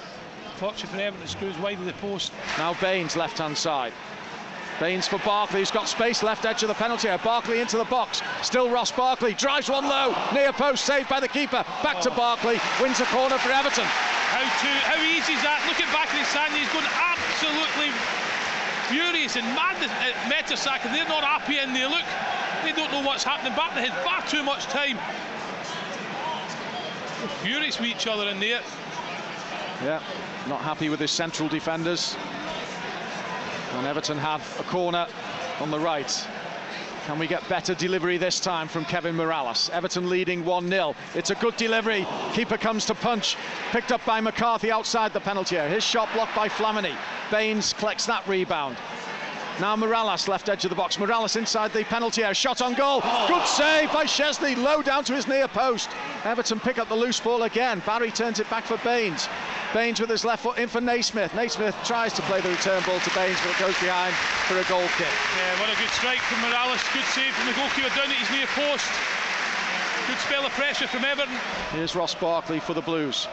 Fortunately 0.57 0.99
for 0.99 1.03
Everton, 1.03 1.25
it 1.27 1.31
screws 1.31 1.57
wide 1.59 1.79
of 1.79 1.87
the 1.87 1.93
post. 1.95 2.33
Now 2.59 2.75
Baines 2.75 3.17
left 3.17 3.39
hand 3.39 3.57
side. 3.57 3.93
Baines 4.81 5.07
for 5.07 5.19
Barkley, 5.19 5.61
who's 5.61 5.71
got 5.71 5.89
space 5.89 6.23
left 6.23 6.47
edge 6.47 6.63
of 6.63 6.69
the 6.69 6.75
penalty 6.75 7.09
area. 7.09 7.21
Barkley 7.23 7.61
into 7.61 7.77
the 7.77 7.85
box. 7.85 8.23
Still 8.41 8.71
Ross 8.71 8.91
Barkley 8.91 9.35
drives 9.35 9.69
one 9.69 9.85
low. 9.85 10.17
Near 10.33 10.55
post 10.55 10.87
saved 10.87 11.11
by 11.11 11.21
the 11.21 11.29
keeper. 11.29 11.63
Back 11.83 12.01
to 12.01 12.11
Barkley. 12.11 12.59
Wins 12.81 12.99
a 12.99 13.05
corner 13.07 13.37
for 13.37 13.53
Everton. 13.53 13.85
How 13.85 14.41
to 14.41 14.71
how 14.89 14.97
easy 15.05 15.35
is 15.35 15.43
that? 15.43 15.61
Look 15.69 15.85
at 15.85 15.89
Bakary 15.93 16.25
Sagna. 16.33 16.57
He's 16.57 16.73
going 16.73 16.89
absolutely 16.97 17.93
furious 18.89 19.37
and 19.37 19.45
mad 19.55 19.77
at 19.85 20.17
Mertesacker, 20.33 20.87
and 20.87 20.95
they're 20.95 21.05
not 21.05 21.25
happy 21.25 21.59
in 21.59 21.75
there. 21.75 21.89
Look, 21.89 22.07
they 22.65 22.73
don't 22.73 22.91
know 22.91 23.07
what's 23.07 23.23
happening 23.23 23.55
back. 23.55 23.75
They 23.75 23.87
had 23.87 24.03
far 24.03 24.23
too 24.27 24.43
much 24.43 24.65
time. 24.65 24.97
Furious 27.43 27.79
with 27.79 27.91
each 27.91 28.07
other 28.07 28.29
in 28.29 28.41
there. 28.41 28.63
Yeah, 29.85 30.01
not 30.49 30.63
happy 30.63 30.89
with 30.89 31.01
his 31.01 31.11
central 31.11 31.51
defenders. 31.51 32.17
And 33.73 33.87
Everton 33.87 34.19
have 34.19 34.43
a 34.61 34.65
corner 34.65 35.07
on 35.61 35.71
the 35.71 35.79
right. 35.79 36.29
Can 37.07 37.19
we 37.19 37.27
get 37.27 37.49
better 37.49 37.75
delivery 37.75 38.19
this 38.19 38.39
time 38.39 38.69
from 38.69 38.85
Kevin 38.85 39.17
Mirallas? 39.17 39.71
Everton 39.71 40.11
leading 40.11 40.45
1-0. 40.45 40.95
It's 41.15 41.31
a 41.31 41.35
good 41.35 41.57
delivery. 41.57 42.07
Keeper 42.35 42.57
comes 42.57 42.85
to 42.87 42.95
punch. 42.95 43.37
Picked 43.73 43.91
up 43.91 44.05
by 44.05 44.21
McCarthy 44.21 44.71
outside 44.71 45.13
the 45.13 45.21
penalty 45.21 45.57
area. 45.57 45.71
His 45.71 45.85
shot 45.85 46.09
blocked 46.13 46.37
by 46.37 46.49
Flamini. 46.49 46.95
Baines 47.31 47.73
collects 47.73 48.07
that 48.07 48.27
rebound. 48.29 48.77
Now 49.61 49.77
Mirallas 49.77 50.29
left 50.29 50.49
edge 50.49 50.65
of 50.65 50.71
the 50.71 50.77
box. 50.77 50.97
Mirallas 50.97 51.37
inside 51.37 51.73
the 51.73 51.85
penalty 51.85 52.23
area. 52.23 52.35
Shot 52.35 52.63
on 52.63 52.75
goal. 52.75 53.01
Good 53.29 53.47
save 53.47 53.93
by 53.93 54.05
Szczesny. 54.05 54.57
Low 54.57 54.83
down 54.83 55.05
to 55.05 55.15
his 55.15 55.27
near 55.27 55.49
post. 55.49 55.91
Everton 56.25 56.61
pick 56.61 56.79
up 56.79 56.89
the 56.89 56.95
loose 56.95 57.21
ball 57.21 57.43
again. 57.43 57.83
Barry 57.87 58.11
turns 58.11 58.41
it 58.41 58.49
back 58.51 58.65
for 58.65 58.79
Baines. 58.79 59.29
Baines 59.73 60.01
with 60.01 60.11
his 60.11 60.25
left 60.25 60.43
foot 60.43 60.59
in 60.59 60.69
for 60.69 60.81
Naismith. 60.81 61.33
Naismith 61.35 61.77
tries 61.85 62.13
to 62.15 62.23
play 62.23 62.41
the 62.41 62.49
return 62.51 62.83
ball 62.83 62.99
to 62.99 63.11
Baines, 63.15 63.39
but 63.43 63.51
it 63.55 63.59
goes 63.59 63.79
behind 63.79 64.13
for 64.51 64.59
a 64.59 64.65
goal 64.65 64.87
kick. 64.99 65.07
Yeah, 65.39 65.61
what 65.61 65.71
a 65.71 65.79
good 65.79 65.91
strike 65.91 66.19
from 66.27 66.39
Mirallas. 66.43 66.83
Good 66.93 67.05
save 67.15 67.33
from 67.35 67.47
the 67.47 67.55
goalkeeper 67.55 67.89
down 67.95 68.11
at 68.11 68.17
his 68.19 68.31
near 68.35 68.47
post. 68.49 68.85
Good 70.09 70.19
spell 70.19 70.45
of 70.45 70.51
pressure 70.53 70.89
from 70.89 71.05
Everton. 71.05 71.37
Here's 71.71 71.95
Ross 71.95 72.15
Barkley 72.17 72.59
for 72.59 72.75
the 72.75 72.81
Blues. 72.83 73.29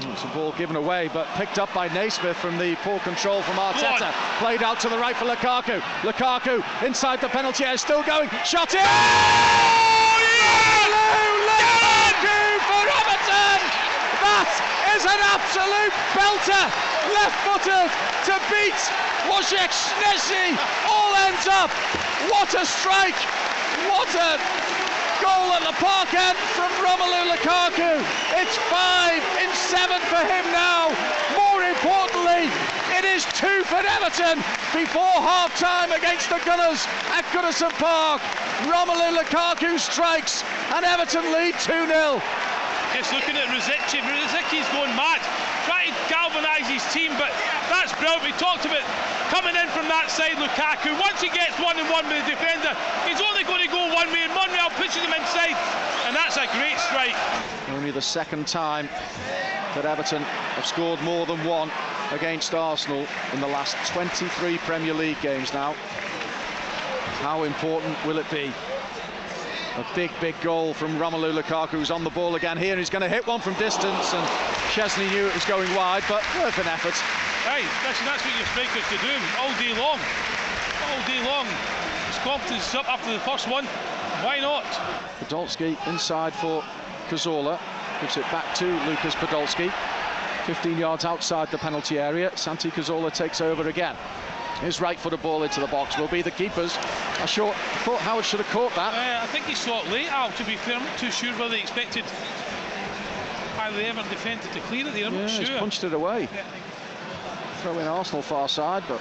Mm, 0.00 0.12
It's 0.12 0.24
a 0.24 0.28
ball 0.28 0.50
given 0.58 0.74
away, 0.74 1.08
but 1.12 1.28
picked 1.36 1.60
up 1.60 1.72
by 1.72 1.86
Naismith 1.94 2.36
from 2.38 2.58
the 2.58 2.74
poor 2.82 2.98
control 3.00 3.42
from 3.42 3.54
Arteta. 3.56 4.10
Played 4.38 4.64
out 4.64 4.80
to 4.80 4.88
the 4.88 4.98
right 4.98 5.14
for 5.14 5.26
Lukaku. 5.26 5.80
Lukaku 6.02 6.64
inside 6.84 7.20
the 7.20 7.28
penalty 7.28 7.64
area, 7.64 7.78
still 7.78 8.02
going. 8.02 8.28
Shot 8.44 8.74
in! 8.74 8.80
Oh, 8.82 10.18
yeah! 10.26 10.88
Lukaku 11.46 12.58
for 12.66 12.82
Everton! 12.98 13.60
That 14.26 14.71
is 14.96 15.04
an 15.04 15.22
absolute 15.32 15.94
belter! 16.12 16.66
Left-footed 17.16 17.88
to 18.28 18.34
beat 18.52 18.80
Wojciech. 19.24 19.72
All 20.88 21.14
ends 21.28 21.46
up. 21.48 21.70
What 22.28 22.52
a 22.54 22.66
strike! 22.66 23.16
What 23.88 24.10
a 24.12 24.36
goal 25.22 25.48
at 25.56 25.64
the 25.64 25.76
park 25.80 26.12
end 26.12 26.36
from 26.58 26.70
Romelu 26.84 27.32
Lukaku. 27.32 28.04
It's 28.36 28.56
five 28.68 29.22
in 29.40 29.50
seven 29.54 30.00
for 30.12 30.20
him 30.28 30.44
now. 30.52 30.92
More 31.40 31.62
importantly, 31.62 32.52
it 32.92 33.04
is 33.04 33.24
two 33.32 33.64
for 33.64 33.80
Everton 33.80 34.44
before 34.76 35.16
half 35.24 35.56
time 35.58 35.92
against 35.92 36.28
the 36.28 36.40
Gunners 36.44 36.84
at 37.16 37.24
Goodison 37.32 37.72
Park. 37.80 38.20
Romelu 38.68 39.16
Lukaku 39.16 39.78
strikes 39.78 40.44
and 40.74 40.84
Everton 40.84 41.32
lead 41.32 41.54
2 41.60 41.86
0. 41.86 42.20
Just 42.92 43.12
looking 43.12 43.36
at 43.40 43.48
Rosicky, 43.48 44.04
Rosicky's 44.04 44.68
going 44.68 44.92
mad, 44.92 45.24
trying 45.64 45.88
to 45.88 46.02
galvanise 46.12 46.68
his 46.68 46.84
team, 46.92 47.10
but 47.16 47.32
that's 47.72 47.90
brilliant. 47.96 48.22
We 48.22 48.32
talked 48.36 48.68
about 48.68 48.84
coming 49.32 49.56
in 49.56 49.66
from 49.72 49.88
that 49.88 50.12
side, 50.12 50.36
Lukaku. 50.36 50.92
Once 51.00 51.20
he 51.24 51.32
gets 51.32 51.56
one 51.58 51.80
and 51.80 51.88
one 51.88 52.04
with 52.04 52.20
the 52.24 52.36
defender, 52.36 52.76
he's 53.08 53.16
only 53.24 53.44
going 53.48 53.64
to 53.64 53.72
go 53.72 53.80
one 53.96 54.12
way, 54.12 54.28
and 54.28 54.34
Monreal 54.36 54.68
pushes 54.76 55.00
him 55.00 55.16
inside, 55.16 55.56
and 56.04 56.12
that's 56.12 56.36
a 56.36 56.44
great 56.52 56.76
strike. 56.84 57.16
Only 57.72 57.90
the 57.90 58.04
second 58.04 58.46
time 58.46 58.88
that 59.72 59.86
Everton 59.86 60.20
have 60.60 60.66
scored 60.66 61.00
more 61.00 61.24
than 61.24 61.42
one 61.48 61.70
against 62.12 62.52
Arsenal 62.52 63.06
in 63.32 63.40
the 63.40 63.48
last 63.48 63.74
23 63.92 64.58
Premier 64.68 64.92
League 64.92 65.20
games 65.22 65.54
now. 65.54 65.72
How 67.24 67.44
important 67.44 67.96
will 68.04 68.18
it 68.18 68.28
be? 68.30 68.52
A 69.76 69.86
big, 69.94 70.10
big 70.20 70.38
goal 70.42 70.74
from 70.74 70.98
Romelu 70.98 71.32
Lukaku, 71.32 71.70
who's 71.70 71.90
on 71.90 72.04
the 72.04 72.10
ball 72.10 72.34
again 72.34 72.58
here. 72.58 72.76
He's 72.76 72.90
going 72.90 73.00
to 73.00 73.08
hit 73.08 73.26
one 73.26 73.40
from 73.40 73.54
distance, 73.54 74.12
and 74.12 74.26
Szczesny 74.68 75.10
knew 75.10 75.26
it 75.26 75.32
was 75.32 75.46
going 75.46 75.74
wide, 75.74 76.04
but 76.10 76.22
worth 76.36 76.58
an 76.58 76.66
effort. 76.66 76.92
Hey, 77.48 77.64
listen, 77.88 78.04
that's 78.04 78.22
what 78.22 78.36
your 78.36 78.46
strikers 78.52 78.84
to 78.92 78.98
do 79.00 79.14
all 79.40 79.48
day 79.56 79.72
long. 79.80 79.98
All 80.90 81.00
day 81.08 81.24
long. 81.24 81.46
His 82.06 82.18
confidence 82.18 82.68
is 82.68 82.74
up 82.74 82.86
after 82.86 83.14
the 83.14 83.20
first 83.20 83.48
one. 83.48 83.64
Why 84.20 84.40
not? 84.40 84.64
Podolski 85.20 85.74
inside 85.88 86.34
for 86.34 86.62
Cazorla. 87.08 87.58
Gives 88.02 88.18
it 88.18 88.30
back 88.30 88.54
to 88.56 88.66
Lucas 88.84 89.14
Podolski. 89.14 89.72
15 90.44 90.76
yards 90.76 91.06
outside 91.06 91.50
the 91.50 91.56
penalty 91.56 91.98
area. 91.98 92.30
Santi 92.36 92.70
Cazorla 92.70 93.10
takes 93.10 93.40
over 93.40 93.68
again. 93.68 93.96
His 94.60 94.80
right 94.80 94.98
footed 94.98 95.22
ball 95.22 95.42
into 95.42 95.60
the 95.60 95.66
box 95.66 95.98
will 95.98 96.08
be 96.08 96.22
the 96.22 96.30
keeper's. 96.30 96.76
I 97.18 97.26
sure 97.26 97.52
thought 97.84 98.00
Howard 98.00 98.24
should 98.24 98.40
have 98.40 98.48
caught 98.50 98.74
that. 98.76 98.94
Uh, 98.94 99.24
I 99.24 99.26
think 99.26 99.46
he 99.46 99.54
saw 99.54 99.82
it 99.82 99.90
late, 99.90 100.12
Al, 100.12 100.30
to 100.32 100.44
be 100.44 100.56
fair. 100.56 100.76
I'm 100.76 100.84
not 100.84 100.98
too 100.98 101.10
sure 101.10 101.32
whether 101.32 101.50
they 101.50 101.60
expected 101.60 102.04
either 103.58 103.76
they 103.76 103.86
ever 103.86 104.02
defended 104.02 104.52
to 104.52 104.60
clear 104.60 104.86
it 104.86 104.94
there. 104.94 105.06
I'm 105.06 105.14
yeah, 105.14 105.20
not 105.22 105.30
he's 105.30 105.48
sure. 105.48 105.58
punched 105.58 105.84
it 105.84 105.92
away. 105.92 106.28
Yeah. 106.32 106.44
Throw 107.62 107.78
in 107.78 107.86
Arsenal 107.86 108.22
far 108.22 108.48
side, 108.48 108.82
but 108.88 109.00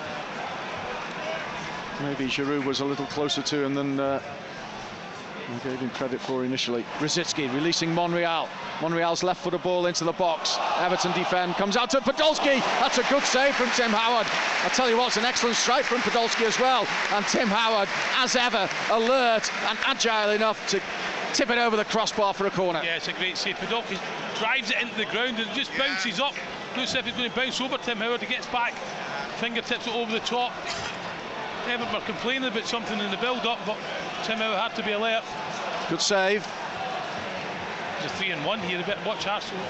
maybe 2.02 2.26
Giroud 2.26 2.66
was 2.66 2.80
a 2.80 2.86
little 2.86 3.08
closer 3.08 3.42
to 3.42 3.64
him 3.64 3.74
than 3.74 4.00
uh, 4.00 4.22
I 5.52 5.58
gave 5.60 5.80
him 5.80 5.90
credit 5.90 6.22
for 6.22 6.46
initially. 6.46 6.84
Rosicky 7.00 7.54
releasing 7.54 7.94
Monreal. 7.94 8.48
Monreal's 8.82 9.22
left 9.22 9.44
footed 9.44 9.62
ball 9.62 9.86
into 9.88 10.06
the 10.06 10.14
box. 10.14 10.58
Everton 10.78 11.12
defend, 11.12 11.56
comes 11.56 11.76
out 11.76 11.90
to 11.90 12.00
Podolski. 12.00 12.60
That's 12.80 12.98
a 13.00 13.04
good 13.10 13.24
save 13.24 13.56
from 13.56 13.70
Tim 13.72 13.92
Howard. 13.92 14.28
I 14.64 14.70
tell 14.70 14.90
you 14.90 14.98
what, 14.98 15.08
it's 15.08 15.18
an 15.18 15.26
excellent 15.26 15.58
strike 15.58 15.84
from 15.84 16.00
Podolski 16.00 16.46
as 16.46 16.58
well. 16.58 16.88
And 17.12 17.26
Tim 17.28 17.50
Howard, 17.50 17.90
as 18.18 18.36
ever, 18.38 18.70
alert 18.92 19.52
and 19.68 19.78
agile 19.86 20.32
enough 20.32 20.66
to 20.70 20.82
tip 21.34 21.50
it 21.50 21.58
over 21.58 21.76
the 21.76 21.86
crossbar 21.86 22.34
for 22.34 22.48
a 22.48 22.52
corner. 22.52 22.82
Yeah, 22.84 22.96
it's 22.96 23.10
a 23.10 23.14
great 23.14 23.36
save. 23.36 23.58
Podolski 23.58 24.00
drives 24.40 24.72
it 24.72 24.82
into 24.82 24.96
the 24.96 25.06
ground 25.06 25.38
and 25.38 25.50
just 25.52 25.72
bounces 25.78 26.20
up. 26.20 26.34
Looks 26.78 26.96
if 26.96 27.06
he's 27.06 27.14
going 27.16 27.30
to 27.30 27.36
bounce 27.36 27.60
over 27.60 27.78
Tim 27.78 27.98
Howard. 27.98 28.22
He 28.22 28.34
gets 28.34 28.48
back, 28.48 28.74
fingertips 29.40 29.88
it 29.88 29.94
over 29.94 30.12
the 30.12 30.20
top. 30.22 30.54
Everton 31.68 31.94
were 31.94 32.02
complaining 32.02 32.48
about 32.48 32.66
something 32.66 32.98
in 33.00 33.12
the 33.12 33.18
build-up, 33.18 33.60
but 33.68 33.78
Tim 34.24 34.38
had 34.38 34.76
to 34.76 34.84
be 34.84 34.92
alert. 34.92 35.24
Good 35.90 36.02
save. 36.02 36.46
A 38.04 38.10
three 38.10 38.32
and 38.32 38.46
one 38.46 38.60
here. 38.60 38.80
A 38.80 38.84
bit 38.84 38.98
watch 39.06 39.26
Arsenal. 39.26 39.66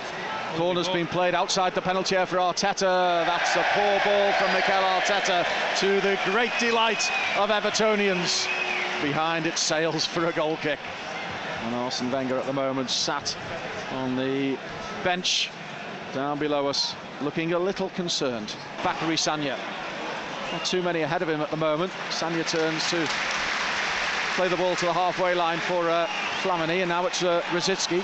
Corner's 0.55 0.89
been 0.89 1.07
played 1.07 1.33
outside 1.33 1.73
the 1.73 1.81
penalty 1.81 2.15
area 2.15 2.25
for 2.25 2.37
Arteta. 2.37 3.25
That's 3.25 3.55
a 3.55 3.65
poor 3.71 3.99
ball 4.03 4.33
from 4.33 4.53
Mikel 4.53 4.83
Arteta 4.83 5.45
to 5.79 6.01
the 6.01 6.19
great 6.25 6.51
delight 6.59 7.09
of 7.37 7.49
Evertonians. 7.49 8.47
Behind 9.01 9.47
it 9.47 9.57
sails 9.57 10.05
for 10.05 10.25
a 10.25 10.33
goal 10.33 10.57
kick. 10.57 10.79
And 11.63 11.75
Arsene 11.75 12.11
Wenger 12.11 12.37
at 12.37 12.45
the 12.45 12.53
moment 12.53 12.89
sat 12.89 13.35
on 13.93 14.17
the 14.17 14.57
bench 15.03 15.49
down 16.13 16.39
below 16.39 16.67
us, 16.67 16.93
looking 17.21 17.53
a 17.53 17.59
little 17.59 17.89
concerned. 17.89 18.53
Bakary 18.83 19.17
Sagna. 19.17 19.57
Not 20.51 20.65
too 20.65 20.81
many 20.81 21.01
ahead 21.03 21.21
of 21.21 21.29
him 21.29 21.39
at 21.39 21.49
the 21.51 21.57
moment. 21.57 21.93
Sagna 22.09 22.43
turns 22.43 22.89
to 22.89 23.07
play 24.35 24.47
the 24.47 24.57
ball 24.57 24.75
to 24.75 24.85
the 24.85 24.93
halfway 24.93 25.33
line 25.33 25.59
for 25.59 25.89
uh, 25.89 26.07
Flamini, 26.41 26.81
and 26.81 26.89
now 26.89 27.05
it's 27.05 27.23
uh, 27.23 27.41
Rosicky. 27.51 28.01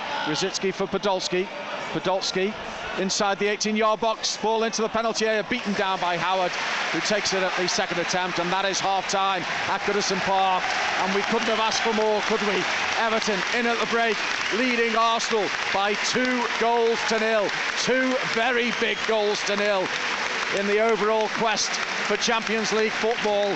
For 0.73 0.87
Podolski. 0.87 1.47
Podolski 1.93 2.53
inside 2.99 3.37
the 3.39 3.45
18-yard 3.45 3.99
box, 3.99 4.37
ball 4.37 4.63
into 4.63 4.81
the 4.81 4.89
penalty 4.89 5.25
area, 5.25 5.45
beaten 5.49 5.73
down 5.73 5.99
by 5.99 6.17
Howard, 6.17 6.51
who 6.91 6.99
takes 7.01 7.33
it 7.33 7.43
at 7.43 7.55
the 7.57 7.67
second 7.67 7.99
attempt, 7.99 8.39
and 8.39 8.51
that 8.51 8.65
is 8.65 8.79
half-time 8.79 9.43
at 9.69 9.81
Goodison 9.81 10.19
Park. 10.21 10.63
And 11.01 11.13
we 11.15 11.21
couldn't 11.23 11.47
have 11.47 11.59
asked 11.59 11.81
for 11.81 11.93
more, 11.93 12.21
could 12.21 12.41
we? 12.41 12.63
Everton 12.99 13.39
in 13.57 13.67
at 13.67 13.79
the 13.79 13.85
break, 13.87 14.17
leading 14.55 14.95
Arsenal 14.95 15.47
by 15.73 15.93
two 16.09 16.43
goals 16.59 16.99
to 17.09 17.19
nil. 17.19 17.47
Two 17.79 18.15
very 18.33 18.73
big 18.79 18.97
goals 19.07 19.41
to 19.43 19.55
nil 19.55 19.87
in 20.57 20.65
the 20.67 20.79
overall 20.79 21.27
quest 21.29 21.69
for 22.07 22.17
Champions 22.17 22.71
League 22.73 22.91
football. 22.91 23.55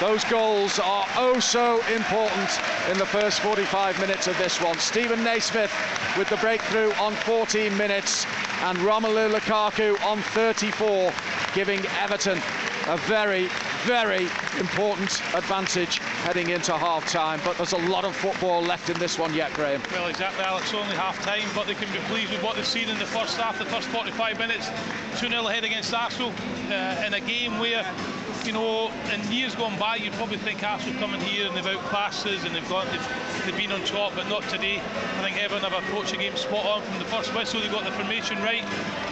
Those 0.00 0.22
goals 0.24 0.78
are 0.78 1.04
oh 1.16 1.40
so 1.40 1.84
important 1.92 2.50
in 2.88 2.98
the 2.98 3.06
first 3.06 3.40
45 3.40 3.98
minutes 3.98 4.28
of 4.28 4.38
this 4.38 4.62
one. 4.62 4.78
Stephen 4.78 5.24
Naismith 5.24 5.74
with 6.16 6.28
the 6.28 6.36
breakthrough 6.36 6.92
on 7.00 7.14
14 7.14 7.76
minutes 7.76 8.24
and 8.62 8.78
Romelu 8.78 9.28
Lukaku 9.34 10.00
on 10.04 10.20
34, 10.20 11.12
giving 11.52 11.84
Everton 12.00 12.38
a 12.86 12.96
very, 13.08 13.48
very 13.82 14.28
important 14.60 15.20
advantage 15.34 15.98
heading 16.22 16.50
into 16.50 16.78
half 16.78 17.04
time. 17.10 17.40
But 17.44 17.56
there's 17.56 17.72
a 17.72 17.88
lot 17.88 18.04
of 18.04 18.14
football 18.14 18.62
left 18.62 18.90
in 18.90 18.98
this 19.00 19.18
one 19.18 19.34
yet, 19.34 19.52
Graham. 19.54 19.82
Well, 19.90 20.06
exactly, 20.06 20.44
Alex. 20.44 20.72
Only 20.74 20.94
half 20.94 21.20
time, 21.24 21.48
but 21.56 21.66
they 21.66 21.74
can 21.74 21.92
be 21.92 21.98
pleased 22.06 22.30
with 22.30 22.42
what 22.44 22.54
they've 22.54 22.64
seen 22.64 22.88
in 22.88 23.00
the 23.00 23.06
first 23.06 23.36
half, 23.36 23.58
the 23.58 23.64
first 23.64 23.88
45 23.88 24.38
minutes. 24.38 24.70
2 25.18 25.28
0 25.28 25.46
ahead 25.48 25.64
against 25.64 25.92
Arsenal 25.92 26.32
uh, 26.70 27.04
in 27.04 27.14
a 27.14 27.20
game 27.20 27.58
where 27.58 27.84
you 28.48 28.54
know, 28.54 28.90
in 29.12 29.20
years 29.30 29.54
gone 29.54 29.78
by, 29.78 29.96
you'd 29.96 30.14
probably 30.14 30.38
think 30.38 30.64
Arsenal 30.64 30.98
coming 30.98 31.20
here 31.20 31.46
and 31.46 31.54
they've 31.54 31.66
outclassed 31.66 32.24
us 32.24 32.46
and 32.46 32.56
they've 32.56 32.66
got 32.70 32.86
they've, 32.86 33.44
they've 33.44 33.56
been 33.58 33.70
on 33.70 33.84
top, 33.84 34.14
but 34.14 34.26
not 34.26 34.42
today. 34.44 34.80
I 34.80 35.22
think 35.22 35.36
Everton 35.36 35.70
have 35.70 35.84
approached 35.84 36.12
the 36.12 36.16
game 36.16 36.34
spot 36.34 36.64
on 36.64 36.80
from 36.80 36.98
the 36.98 37.04
first 37.04 37.34
whistle. 37.34 37.60
They 37.60 37.68
got 37.68 37.84
the 37.84 37.90
formation 37.90 38.38
right. 38.38 38.64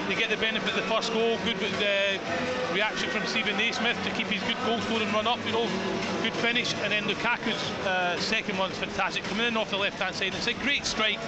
They 0.09 0.14
get 0.14 0.31
the 0.31 0.38
benefit 0.38 0.71
of 0.71 0.76
the 0.76 0.88
first 0.88 1.12
goal. 1.12 1.37
Good 1.45 1.61
uh, 1.61 2.73
reaction 2.73 3.11
from 3.11 3.26
Stephen 3.26 3.59
Naismith 3.59 4.02
to 4.05 4.11
keep 4.12 4.28
his 4.28 4.43
good 4.45 4.57
goal 4.64 4.81
scoring 4.81 5.12
run 5.12 5.26
up. 5.26 5.38
You 5.45 5.52
know, 5.52 5.69
good 6.23 6.33
finish, 6.40 6.73
and 6.76 6.90
then 6.90 7.05
Lukaku's 7.05 7.61
uh, 7.85 8.19
second 8.19 8.57
one's 8.57 8.78
fantastic, 8.78 9.23
coming 9.25 9.47
in 9.47 9.59
off 9.59 9.69
the 9.69 9.76
left 9.76 10.00
hand 10.00 10.14
side. 10.14 10.35
It's 10.35 10.47
a 10.47 10.55
great 10.55 10.87
strike. 10.87 11.21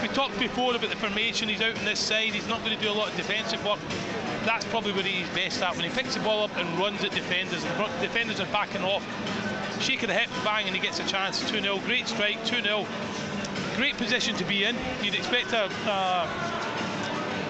We 0.00 0.06
talked 0.06 0.38
before 0.38 0.76
about 0.76 0.90
the 0.90 0.96
formation. 0.96 1.48
He's 1.48 1.60
out 1.60 1.76
on 1.76 1.84
this 1.84 1.98
side. 1.98 2.34
He's 2.34 2.46
not 2.46 2.62
going 2.62 2.76
to 2.76 2.80
do 2.80 2.88
a 2.88 2.94
lot 2.94 3.10
of 3.10 3.16
defensive 3.16 3.64
work 3.66 3.80
that's 4.48 4.64
probably 4.64 4.92
where 4.92 5.02
he's 5.02 5.28
best 5.28 5.62
at 5.62 5.76
when 5.76 5.84
he 5.84 5.90
picks 5.90 6.14
the 6.14 6.20
ball 6.20 6.42
up 6.42 6.56
and 6.56 6.78
runs 6.78 7.04
at 7.04 7.10
defenders. 7.10 7.62
Defenders 8.00 8.40
are 8.40 8.46
backing 8.46 8.82
off. 8.82 9.04
Shake 9.82 10.02
of 10.02 10.08
the 10.08 10.14
hip, 10.14 10.30
bang, 10.42 10.66
and 10.66 10.74
he 10.74 10.80
gets 10.80 10.98
a 10.98 11.06
chance. 11.06 11.38
2 11.50 11.60
0. 11.60 11.78
Great 11.80 12.08
strike, 12.08 12.42
2 12.46 12.62
0. 12.62 12.86
Great 13.76 13.94
position 13.98 14.34
to 14.36 14.44
be 14.44 14.64
in. 14.64 14.74
You'd 15.02 15.14
expect 15.14 15.52
a, 15.52 15.66
a, 15.66 16.57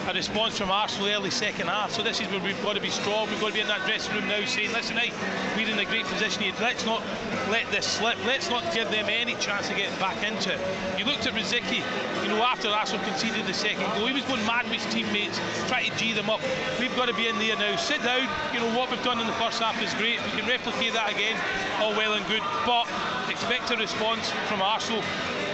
a 0.08 0.14
response 0.14 0.56
from 0.56 0.70
Arsenal 0.70 1.08
early 1.08 1.30
second 1.30 1.66
half. 1.66 1.92
So 1.92 2.02
this 2.02 2.20
is 2.20 2.28
where 2.28 2.40
we've 2.40 2.60
got 2.62 2.74
to 2.74 2.80
be 2.80 2.88
strong. 2.88 3.28
We've 3.28 3.40
got 3.40 3.48
to 3.48 3.52
be 3.54 3.60
in 3.60 3.68
that 3.68 3.84
dressing 3.84 4.14
room 4.14 4.26
now 4.28 4.42
saying, 4.46 4.72
listen, 4.72 4.96
hey, 4.96 5.12
we're 5.56 5.68
in 5.68 5.78
a 5.78 5.84
great 5.84 6.06
position 6.06 6.42
here. 6.42 6.54
Let's 6.60 6.86
not 6.86 7.02
let 7.50 7.70
this 7.70 7.86
slip. 7.86 8.16
Let's 8.24 8.48
not 8.48 8.72
give 8.72 8.90
them 8.90 9.06
any 9.08 9.34
chance 9.34 9.68
of 9.68 9.76
getting 9.76 9.98
back 9.98 10.22
into 10.24 10.54
it. 10.54 10.98
You 10.98 11.04
looked 11.04 11.26
at 11.26 11.34
Rosicky, 11.34 11.82
you 12.22 12.28
know, 12.28 12.42
after 12.42 12.68
Arsenal 12.68 13.04
conceded 13.04 13.44
the 13.46 13.52
second 13.52 13.84
goal, 13.98 14.06
he 14.06 14.14
was 14.14 14.24
going 14.24 14.44
mad 14.46 14.64
with 14.70 14.82
his 14.82 14.94
teammates, 14.94 15.40
trying 15.68 15.90
to 15.90 15.96
G 15.98 16.12
them 16.12 16.30
up. 16.30 16.40
We've 16.80 16.94
got 16.96 17.08
to 17.08 17.14
be 17.14 17.28
in 17.28 17.38
there 17.38 17.56
now. 17.56 17.76
Sit 17.76 18.02
down. 18.02 18.28
You 18.54 18.60
know, 18.60 18.78
what 18.78 18.90
we've 18.90 19.02
done 19.02 19.20
in 19.20 19.26
the 19.26 19.34
first 19.34 19.60
half 19.60 19.80
is 19.82 19.92
great. 19.94 20.22
We 20.24 20.40
can 20.40 20.48
replicate 20.48 20.94
that 20.94 21.12
again, 21.12 21.36
all 21.80 21.92
well 21.92 22.14
and 22.14 22.26
good. 22.28 22.42
But 22.64 22.88
expect 23.28 23.70
a 23.72 23.76
response 23.76 24.30
from 24.48 24.62
Arsenal 24.62 25.02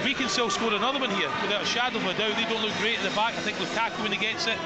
we 0.05 0.13
can 0.13 0.29
still 0.29 0.51
score 0.51 0.73
another 0.75 1.01
one 1.01 1.11
here 1.11 1.31
without 1.41 1.63
a 1.63 1.67
shadow 1.67 1.97
of 1.97 2.05
a 2.05 2.15
doubt. 2.15 2.37
They 2.37 2.45
don't 2.45 2.63
look 2.63 2.77
great 2.77 2.99
at 2.99 3.05
the 3.09 3.17
back. 3.17 3.35
I 3.35 3.41
think 3.41 3.57
Lukaku 3.57 4.03
when 4.03 4.13
he 4.13 4.19
gets 4.19 4.47
it 4.47 4.59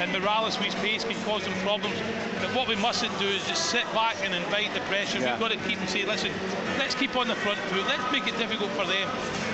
and 0.00 0.10
Mirallas 0.12 0.56
with 0.58 0.72
his 0.72 0.74
pace 0.76 1.04
can 1.04 1.20
cause 1.24 1.44
them 1.44 1.52
problems. 1.60 1.94
But 2.40 2.54
what 2.54 2.68
we 2.68 2.76
mustn't 2.76 3.16
do 3.18 3.26
is 3.26 3.46
just 3.46 3.66
sit 3.66 3.84
back 3.92 4.16
and 4.22 4.34
invite 4.34 4.72
the 4.72 4.80
pressure. 4.82 5.18
Yeah. 5.18 5.32
We've 5.32 5.40
got 5.40 5.50
to 5.52 5.68
keep 5.68 5.78
and 5.78 5.90
say, 5.90 6.06
listen, 6.06 6.32
let's 6.78 6.94
keep 6.94 7.16
on 7.16 7.28
the 7.28 7.36
front 7.36 7.58
foot. 7.68 7.86
Let's 7.86 8.10
make 8.10 8.26
it 8.26 8.38
difficult 8.38 8.70
for 8.70 8.86
them. 8.86 9.08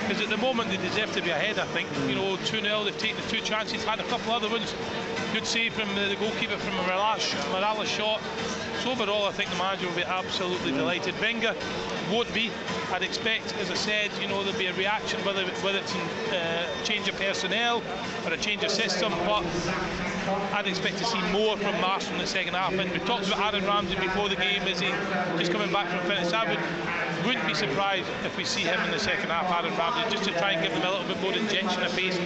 Because 0.06 0.22
at 0.22 0.28
the 0.28 0.36
moment 0.36 0.70
they 0.70 0.76
deserve 0.76 1.12
to 1.14 1.22
be 1.22 1.30
ahead, 1.30 1.58
I 1.58 1.66
think. 1.66 1.88
You 2.06 2.14
know, 2.14 2.36
2-0, 2.36 2.84
they've 2.84 2.98
taken 2.98 3.16
the 3.16 3.28
two 3.28 3.40
chances, 3.40 3.84
had 3.84 4.00
a 4.00 4.04
couple 4.04 4.32
other 4.32 4.48
ones. 4.50 4.74
Good 5.32 5.46
save 5.46 5.72
from 5.72 5.88
the, 5.94 6.14
goalkeeper 6.20 6.58
from 6.58 6.74
Mirallas, 6.74 7.86
shot. 7.86 8.20
So 8.82 8.90
overall, 8.90 9.24
I 9.24 9.32
think 9.32 9.48
the 9.50 9.56
manager 9.56 9.88
will 9.88 9.96
be 9.96 10.04
absolutely 10.04 10.72
delighted. 10.72 11.18
Wenger 11.20 11.54
won't 12.10 12.32
be. 12.34 12.50
I'd 12.92 13.02
expect, 13.02 13.54
as 13.56 13.70
I 13.70 13.74
said, 13.74 14.10
you 14.20 14.28
know, 14.28 14.44
there'll 14.44 14.58
be 14.58 14.66
a 14.66 14.74
reaction, 14.74 15.24
whether, 15.24 15.44
whether 15.64 15.78
it's 15.78 15.94
a 15.94 16.36
uh, 16.36 16.84
change 16.84 17.08
of 17.08 17.16
personnel 17.16 17.82
or 18.26 18.32
a 18.32 18.36
change 18.36 18.62
of 18.62 18.70
system. 18.70 19.12
But 19.26 19.46
I'd 20.52 20.66
expect 20.66 20.98
to 20.98 21.04
see 21.04 21.20
more 21.32 21.56
from 21.56 21.80
Marston 21.80 22.14
in 22.14 22.20
the 22.20 22.26
second 22.26 22.54
half. 22.54 22.72
And 22.74 22.90
we 22.92 22.98
talked 23.00 23.26
about 23.26 23.54
Aaron 23.54 23.66
Ramsey 23.66 23.96
before 23.96 24.28
the 24.28 24.36
game. 24.36 24.62
Is 24.68 24.80
he 24.80 24.88
just 25.38 25.50
coming 25.50 25.72
back 25.72 25.88
from 25.88 26.00
fitness? 26.00 26.32
I 26.32 26.48
would, 26.48 26.58
wouldn't 27.24 27.46
be 27.46 27.54
surprised 27.54 28.08
if 28.24 28.36
we 28.36 28.44
see 28.44 28.62
him 28.62 28.80
in 28.84 28.90
the 28.90 28.98
second 28.98 29.30
half, 29.30 29.50
Aaron 29.50 29.76
Ramsey, 29.78 30.10
just 30.10 30.24
to 30.24 30.32
try 30.38 30.52
and 30.52 30.62
give 30.62 30.72
them 30.72 30.82
a 30.82 30.90
little 30.90 31.06
bit 31.06 31.20
more 31.20 31.32
injection 31.32 31.82
of 31.82 31.92
pace. 31.96 32.18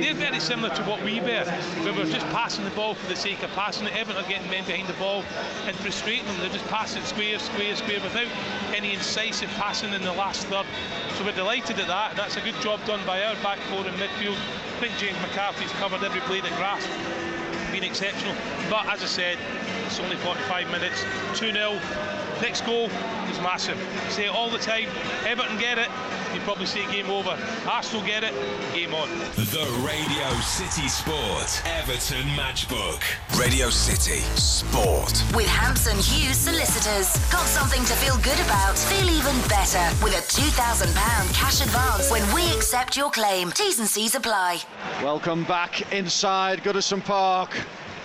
They're 0.00 0.14
very 0.14 0.40
similar 0.40 0.74
to 0.74 0.82
what 0.84 1.02
we 1.02 1.20
were, 1.20 1.44
where 1.82 1.92
we're 1.92 2.10
just 2.10 2.26
passing 2.28 2.64
the 2.64 2.70
ball 2.70 2.94
for 2.94 3.06
the 3.08 3.16
sake 3.16 3.42
of 3.42 3.50
passing 3.50 3.86
it. 3.86 3.96
Everton 3.96 4.24
are 4.24 4.28
getting 4.28 4.48
men 4.50 4.64
behind 4.64 4.88
the 4.88 4.94
ball 4.94 5.24
and 5.66 5.76
frustrating 5.76 6.26
them. 6.26 6.38
They're 6.38 6.50
just 6.50 6.66
passing 6.68 7.02
square, 7.02 7.38
square, 7.38 7.74
square 7.76 8.00
without 8.02 8.28
any 8.74 8.94
incisive 8.94 9.50
passing 9.50 9.92
in 9.92 10.02
the 10.02 10.12
last 10.12 10.46
third. 10.46 10.66
So 11.16 11.24
we're 11.24 11.32
delighted 11.32 11.78
at 11.78 11.88
that. 11.88 12.16
That's 12.16 12.36
a 12.36 12.40
good 12.40 12.58
job 12.60 12.84
done 12.86 13.04
by 13.06 13.22
our 13.24 13.34
back 13.42 13.58
four 13.70 13.86
in 13.86 13.94
midfield. 13.94 14.36
I 14.36 14.80
think 14.80 14.98
James 14.98 15.20
McCarthy's 15.20 15.72
covered 15.72 16.02
every 16.02 16.20
blade 16.28 16.44
of 16.44 16.54
grass. 16.56 16.86
Been 17.72 17.84
exceptional. 17.84 18.34
But 18.70 18.86
as 18.86 19.02
I 19.02 19.06
said, 19.06 19.38
it's 19.86 19.98
only 19.98 20.16
45 20.16 20.70
minutes. 20.70 21.02
2-0. 21.34 22.23
Next 22.44 22.66
goal 22.66 22.90
is 23.30 23.40
massive. 23.40 23.78
I 24.04 24.08
say 24.10 24.26
it 24.26 24.30
all 24.30 24.50
the 24.50 24.58
time. 24.58 24.90
Everton 25.24 25.56
get 25.56 25.78
it, 25.78 25.88
you 26.34 26.40
probably 26.40 26.66
say 26.66 26.84
game 26.92 27.08
over. 27.08 27.38
Arsenal 27.66 28.04
get 28.04 28.22
it, 28.22 28.34
game 28.74 28.92
on. 28.92 29.08
The 29.34 29.64
Radio 29.80 30.28
City 30.42 30.86
Sport 30.86 31.62
Everton 31.64 32.26
Matchbook. 32.36 33.00
Radio 33.40 33.70
City 33.70 34.20
Sport. 34.36 35.24
With 35.34 35.46
Hampson 35.46 35.96
Hughes 35.96 36.36
Solicitors. 36.36 37.16
Got 37.32 37.46
something 37.46 37.82
to 37.86 37.94
feel 37.94 38.18
good 38.18 38.38
about? 38.44 38.76
Feel 38.76 39.08
even 39.08 39.34
better 39.48 40.04
with 40.04 40.12
a 40.12 40.20
£2,000 40.20 40.92
cash 41.32 41.62
advance 41.62 42.10
when 42.10 42.22
we 42.34 42.44
accept 42.54 42.94
your 42.94 43.10
claim. 43.10 43.52
T's 43.52 43.78
and 43.78 43.88
C's 43.88 44.14
apply. 44.14 44.58
Welcome 45.02 45.44
back 45.44 45.90
inside 45.94 46.62
Goodison 46.62 47.02
Park. 47.02 47.56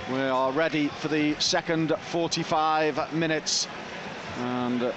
We 0.10 0.22
are 0.22 0.54
ready 0.54 0.88
for 0.88 1.10
the 1.10 1.36
second 1.40 1.94
45 2.00 3.14
minutes. 3.14 3.68
And 4.40 4.84
uh, 4.84 4.92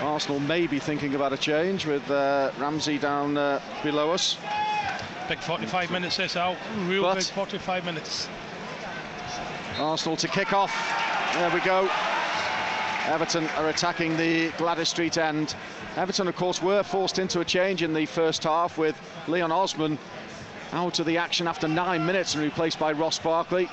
Arsenal 0.00 0.40
may 0.40 0.66
be 0.66 0.78
thinking 0.78 1.14
about 1.14 1.32
a 1.32 1.36
change 1.36 1.86
with 1.86 2.08
uh, 2.10 2.50
Ramsey 2.58 2.98
down 2.98 3.36
uh, 3.36 3.60
below 3.82 4.10
us. 4.10 4.36
Big 5.28 5.38
45 5.38 5.90
minutes 5.90 6.16
this 6.16 6.36
out. 6.36 6.56
Real 6.86 7.02
But- 7.02 7.16
big 7.16 7.24
45 7.24 7.84
minutes. 7.84 8.28
Arsenal 9.78 10.16
to 10.16 10.28
kick 10.28 10.52
off. 10.52 10.72
There 11.34 11.50
we 11.50 11.60
go. 11.60 11.88
Everton 13.06 13.46
are 13.56 13.68
attacking 13.68 14.16
the 14.16 14.50
Gwladys 14.50 14.86
Street 14.88 15.16
end. 15.18 15.54
Everton, 15.96 16.28
of 16.28 16.36
course, 16.36 16.62
were 16.62 16.82
forced 16.82 17.18
into 17.18 17.40
a 17.40 17.44
change 17.44 17.82
in 17.82 17.92
the 17.94 18.06
first 18.06 18.44
half 18.44 18.78
with 18.78 18.96
Leon 19.28 19.50
Osman 19.50 19.98
out 20.72 20.98
of 20.98 21.06
the 21.06 21.18
action 21.18 21.46
after 21.48 21.66
nine 21.68 22.04
minutes 22.06 22.34
and 22.34 22.42
replaced 22.42 22.78
by 22.78 22.92
Ross 22.92 23.18
Barkley. 23.18 23.68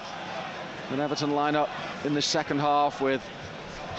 And 0.91 0.99
Everton 0.99 1.31
line 1.31 1.55
up 1.55 1.69
in 2.05 2.13
the 2.13 2.21
second 2.21 2.59
half 2.59 3.01
with 3.01 3.21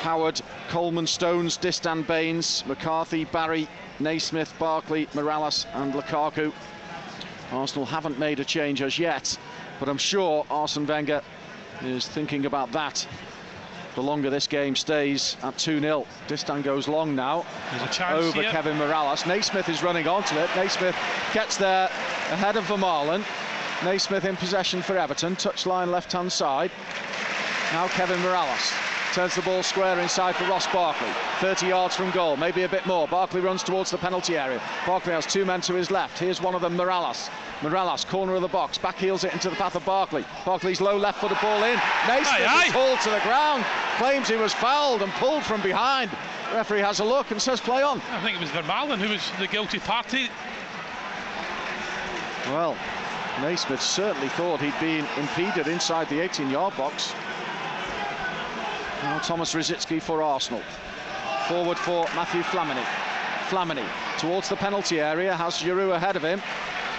Howard, 0.01 0.41
Coleman, 0.71 1.07
Stones, 1.07 1.59
Distin 1.59 2.07
Baines, 2.07 2.65
McCarthy, 2.67 3.27
Barry, 3.27 3.69
Naismith, 3.99 4.53
Barkley, 4.59 5.07
Mirallas, 5.09 5.67
and 5.75 5.93
Lukaku. 5.93 6.53
Arsenal 7.53 7.85
haven't 7.85 8.19
made 8.19 8.41
a 8.41 8.45
change 8.45 8.81
as 8.81 8.99
yet, 8.99 9.39
but 9.79 9.91
I'm 9.91 9.99
sure 9.99 10.47
Arsene 10.51 10.87
Wenger 10.87 11.21
is 11.83 12.09
thinking 12.09 12.47
about 12.47 12.73
that. 12.73 13.07
The 13.95 14.03
longer 14.03 14.31
this 14.31 14.47
game 14.47 14.75
stays 14.75 15.37
at 15.43 15.57
2-0. 15.57 16.07
Distin 16.29 16.63
goes 16.63 16.89
long 16.89 17.15
now. 17.15 17.45
Chance 17.91 18.37
over. 18.37 18.43
Kevin 18.45 18.79
Mirallas. 18.79 19.27
Naismith 19.27 19.69
is 19.69 19.83
running 19.83 20.09
onto 20.09 20.35
it. 20.37 20.49
Naismith 20.57 20.97
gets 21.35 21.59
there 21.59 21.89
ahead 22.31 22.57
of 22.57 22.65
Vermaelen. 22.65 23.23
Naismith 23.85 24.25
in 24.25 24.37
possession 24.37 24.81
for 24.81 24.97
Everton. 24.97 25.37
Touchline 25.37 25.91
left-hand 25.91 26.33
side. 26.33 26.71
Now 27.73 27.89
Kevin 27.89 28.19
Mirallas 28.21 28.90
turns 29.13 29.35
the 29.35 29.43
ball 29.43 29.63
square 29.63 29.99
inside 29.99 30.37
for 30.37 30.45
Ross 30.45 30.67
Barkley. 30.73 31.09
30 31.41 31.67
yards 31.67 31.97
from 31.97 32.11
goal, 32.13 32.37
maybe 32.37 32.63
a 32.63 32.69
bit 32.69 32.87
more. 32.87 33.09
Barkley 33.09 33.41
runs 33.41 33.63
towards 33.63 33.91
the 33.91 33.99
penalty 33.99 34.37
area. 34.37 34.61
Barkley 34.87 35.13
has 35.13 35.27
two 35.27 35.45
men 35.45 35.61
to 35.63 35.75
his 35.75 35.91
left. 35.91 36.19
Here's 36.19 36.41
one 36.41 36.55
of 36.55 36.61
them, 36.61 36.77
Mirallas. 36.77 37.29
Mirallas, 37.61 38.07
corner 38.07 38.35
of 38.37 38.43
the 38.43 38.49
box, 38.49 38.79
back 38.79 38.97
heels 38.97 39.25
it 39.25 39.33
into 39.33 39.51
the 39.51 39.57
path 39.57 39.75
of 39.75 39.85
Barkley. 39.85 40.25
Barkley's 40.47 40.81
low 40.81 40.97
left 40.97 41.21
footed 41.21 41.39
ball 41.41 41.63
in. 41.65 41.79
Naismith 42.07 42.29
Aye, 42.29 42.47
aye. 42.69 42.71
hauled 42.71 43.01
to 43.01 43.11
the 43.11 43.21
ground. 43.21 43.65
Claims 43.99 44.29
he 44.29 44.37
was 44.37 44.53
fouled 44.55 45.03
and 45.03 45.13
pulled 45.15 45.43
from 45.43 45.61
behind. 45.63 46.11
Referee 46.55 46.81
has 46.81 47.01
a 47.01 47.05
look 47.05 47.31
and 47.33 47.43
says 47.43 47.61
play 47.61 47.83
on. 47.83 48.01
I 48.11 48.23
think 48.23 48.37
it 48.37 48.41
was 48.41 48.51
Vermaelen 48.51 48.99
who 48.99 49.09
was 49.09 49.31
the 49.39 49.47
guilty 49.47 49.79
party. 49.79 50.29
Well, 52.47 52.77
Naismith 53.41 53.83
certainly 53.83 54.29
thought 54.31 54.61
he'd 54.61 54.79
been 54.81 55.07
impeded 55.19 55.69
inside 55.69 56.09
the 56.09 56.17
18-yard 56.21 56.77
box. 56.77 57.13
Now 59.03 59.19
Thomas 59.19 59.55
Rosicky 59.55 60.01
for 60.01 60.23
Arsenal. 60.23 60.63
Forward 61.49 61.79
for 61.79 62.05
Matthew 62.15 62.43
Flamini. 62.43 62.85
Flamini 63.49 63.87
towards 64.21 64.51
the 64.51 64.57
penalty 64.57 65.01
area, 65.01 65.35
has 65.35 65.55
Giroud 65.55 65.97
ahead 65.97 66.15
of 66.15 66.23
him. 66.23 66.43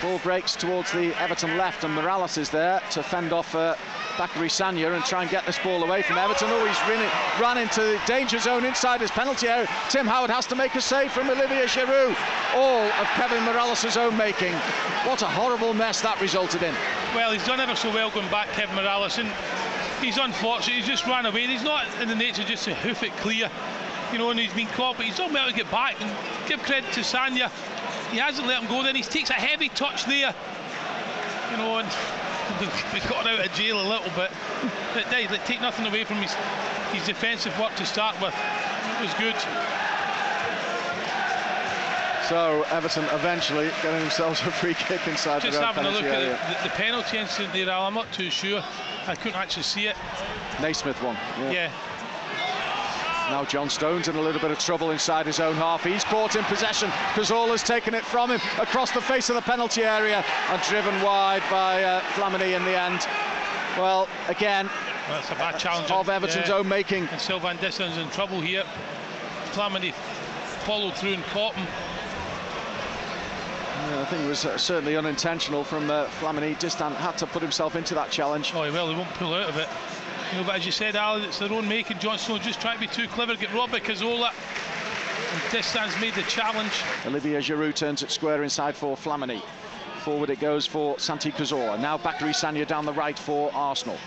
Ball 0.01 0.17
breaks 0.19 0.55
towards 0.55 0.91
the 0.91 1.13
Everton 1.21 1.55
left, 1.55 1.83
and 1.83 1.95
Mirallas 1.95 2.39
is 2.39 2.49
there 2.49 2.81
to 2.89 3.03
fend 3.03 3.31
off 3.31 3.53
uh, 3.53 3.75
Bakary 4.17 4.49
Sagna 4.49 4.95
and 4.95 5.05
try 5.05 5.21
and 5.21 5.29
get 5.29 5.45
this 5.45 5.59
ball 5.59 5.83
away 5.83 6.01
from 6.01 6.17
Everton. 6.17 6.47
Oh, 6.49 6.65
he's 6.65 6.81
ran, 6.89 7.07
ran 7.39 7.59
into 7.59 7.81
the 7.81 8.01
danger 8.07 8.39
zone 8.39 8.65
inside 8.65 9.01
his 9.01 9.11
penalty 9.11 9.47
area. 9.47 9.69
Tim 9.89 10.07
Howard 10.07 10.31
has 10.31 10.47
to 10.47 10.55
make 10.55 10.73
a 10.73 10.81
save 10.81 11.11
from 11.11 11.29
Olivier 11.29 11.67
Giroud. 11.67 12.17
All 12.55 12.81
of 12.81 13.07
Kevin 13.13 13.43
Mirallas' 13.43 13.95
own 13.95 14.17
making. 14.17 14.53
What 15.05 15.21
a 15.21 15.27
horrible 15.27 15.75
mess 15.75 16.01
that 16.01 16.19
resulted 16.19 16.63
in. 16.63 16.73
Well, 17.13 17.31
he's 17.31 17.45
done 17.45 17.59
ever 17.59 17.75
so 17.75 17.93
well 17.93 18.09
going 18.09 18.29
back, 18.31 18.47
Kevin 18.53 18.75
Mirallas, 18.75 19.19
and 19.19 19.31
he's 20.01 20.17
unfortunate. 20.17 20.75
He's 20.75 20.87
just 20.87 21.05
ran 21.05 21.25
away. 21.25 21.47
He's 21.47 21.63
not 21.63 21.85
in 22.01 22.07
the 22.07 22.15
nature 22.15 22.43
just 22.43 22.65
to 22.65 22.73
hoof 22.73 23.03
it 23.03 23.15
clear, 23.17 23.49
you 24.11 24.17
know, 24.17 24.29
and 24.29 24.39
he's 24.39 24.53
been 24.53 24.67
caught, 24.67 24.97
but 24.97 25.05
he's 25.05 25.17
done 25.17 25.33
well 25.33 25.47
to 25.47 25.53
get 25.53 25.69
back. 25.71 25.99
And 26.01 26.11
give 26.47 26.61
credit 26.63 26.91
to 26.93 27.01
Sagna. 27.01 27.49
He 28.11 28.17
hasn't 28.17 28.47
let 28.47 28.61
him 28.61 28.69
go. 28.69 28.83
Then 28.83 28.95
he 28.95 29.03
takes 29.03 29.29
a 29.29 29.33
heavy 29.33 29.69
touch 29.69 30.05
there, 30.05 30.33
you 31.51 31.57
know, 31.57 31.77
and 31.77 31.87
we 32.93 32.99
got 33.09 33.27
out 33.27 33.45
of 33.45 33.53
jail 33.53 33.79
a 33.79 33.87
little 33.87 34.11
bit. 34.15 34.31
But 34.93 35.05
hey, 35.05 35.27
like, 35.27 35.45
take 35.45 35.61
nothing 35.61 35.85
away 35.85 36.03
from 36.03 36.17
his 36.17 36.33
his 36.91 37.05
defensive 37.05 37.57
work 37.59 37.73
to 37.75 37.85
start 37.85 38.19
with. 38.21 38.35
It 38.99 39.01
was 39.01 39.13
good. 39.15 39.80
So 42.29 42.63
Everton 42.71 43.03
eventually 43.11 43.69
getting 43.81 43.99
themselves 43.99 44.39
a 44.41 44.51
free 44.51 44.73
kick 44.73 45.05
inside 45.07 45.41
Just 45.41 45.57
own 45.57 45.63
having 45.65 45.83
a 45.85 45.87
penalty 45.87 46.05
look 46.07 46.13
area. 46.15 46.35
at 46.35 46.63
the, 46.63 46.69
the 46.69 46.75
penalty 46.75 47.17
incident 47.17 47.53
there, 47.53 47.69
Al, 47.69 47.87
I'm 47.87 47.93
not 47.93 48.11
too 48.13 48.29
sure. 48.29 48.63
I 49.07 49.15
couldn't 49.15 49.37
actually 49.39 49.63
see 49.63 49.87
it. 49.87 49.95
Naismith 50.61 51.01
one. 51.01 51.15
yeah. 51.39 51.51
Yeah. 51.51 51.71
Now 53.29 53.45
John 53.45 53.69
Stones 53.69 54.07
in 54.07 54.15
a 54.17 54.21
little 54.21 54.41
bit 54.41 54.51
of 54.51 54.59
trouble 54.59 54.91
inside 54.91 55.25
his 55.25 55.39
own 55.39 55.55
half. 55.55 55.83
He's 55.83 56.03
caught 56.03 56.35
in 56.35 56.43
possession. 56.45 56.89
Cazorla's 57.13 57.63
taken 57.63 57.93
it 57.93 58.03
from 58.03 58.29
him 58.29 58.41
across 58.59 58.91
the 58.91 59.01
face 59.01 59.29
of 59.29 59.35
the 59.35 59.41
penalty 59.41 59.83
area 59.83 60.23
and 60.49 60.61
driven 60.63 61.01
wide 61.01 61.41
by 61.49 61.81
uh, 61.83 62.01
Flamini 62.13 62.55
in 62.55 62.63
the 62.65 62.77
end. 62.79 62.99
Well, 63.77 64.09
again, 64.27 64.67
Well, 65.07 65.19
that's 65.21 65.31
a 65.31 65.35
bad 65.35 65.57
challenge. 65.57 65.89
of 65.91 66.09
Everton's 66.09 66.49
Yeah. 66.49 66.55
own 66.55 66.67
making. 66.67 67.07
And 67.09 67.21
Sylvain 67.21 67.57
Distin's 67.57 67.97
in 67.97 68.09
trouble 68.09 68.41
here. 68.41 68.63
Flamini 69.53 69.93
followed 70.65 70.93
through 70.95 71.13
and 71.13 71.23
caught 71.25 71.55
him. 71.55 71.67
I 73.99 74.05
think 74.05 74.23
it 74.23 74.27
was 74.27 74.45
uh, 74.45 74.57
certainly 74.57 74.95
unintentional 74.95 75.63
from 75.63 75.89
uh, 75.89 76.05
Flamini. 76.19 76.57
Distin 76.57 76.95
had 76.95 77.17
to 77.17 77.27
put 77.27 77.41
himself 77.41 77.75
into 77.75 77.93
that 77.95 78.09
challenge. 78.09 78.53
Oh, 78.55 78.61
well, 78.71 78.89
he 78.89 78.95
won't 78.95 79.13
pull 79.15 79.33
out 79.33 79.49
of 79.49 79.57
it. 79.57 79.67
You 80.31 80.39
know, 80.39 80.45
but 80.45 80.55
as 80.55 80.65
you 80.65 80.71
said, 80.71 80.95
Alan, 80.95 81.23
it's 81.23 81.39
their 81.39 81.51
own 81.51 81.67
making. 81.67 81.99
John 81.99 82.17
Snow 82.17 82.37
just 82.37 82.61
trying 82.61 82.75
to 82.75 82.79
be 82.79 82.87
too 82.87 83.07
clever, 83.07 83.35
get 83.35 83.53
robbed 83.53 83.73
by 83.73 83.79
Cazorla. 83.79 84.31
And 85.33 85.41
Distin's 85.51 85.99
made 85.99 86.13
the 86.13 86.23
challenge. 86.23 86.71
Olivier 87.05 87.39
Giroud 87.39 87.75
turns 87.75 88.01
it 88.03 88.11
square 88.11 88.43
inside 88.43 88.75
for 88.75 88.95
Flamini. 88.95 89.41
Forward 90.03 90.29
it 90.29 90.39
goes 90.39 90.65
for 90.65 90.97
Santi 90.97 91.31
Cazorla. 91.31 91.79
Now 91.79 91.97
Bakary 91.97 92.33
Sagna 92.33 92.65
down 92.65 92.85
the 92.85 92.93
right 92.93 93.17
for 93.17 93.51
Arsenal. 93.53 93.97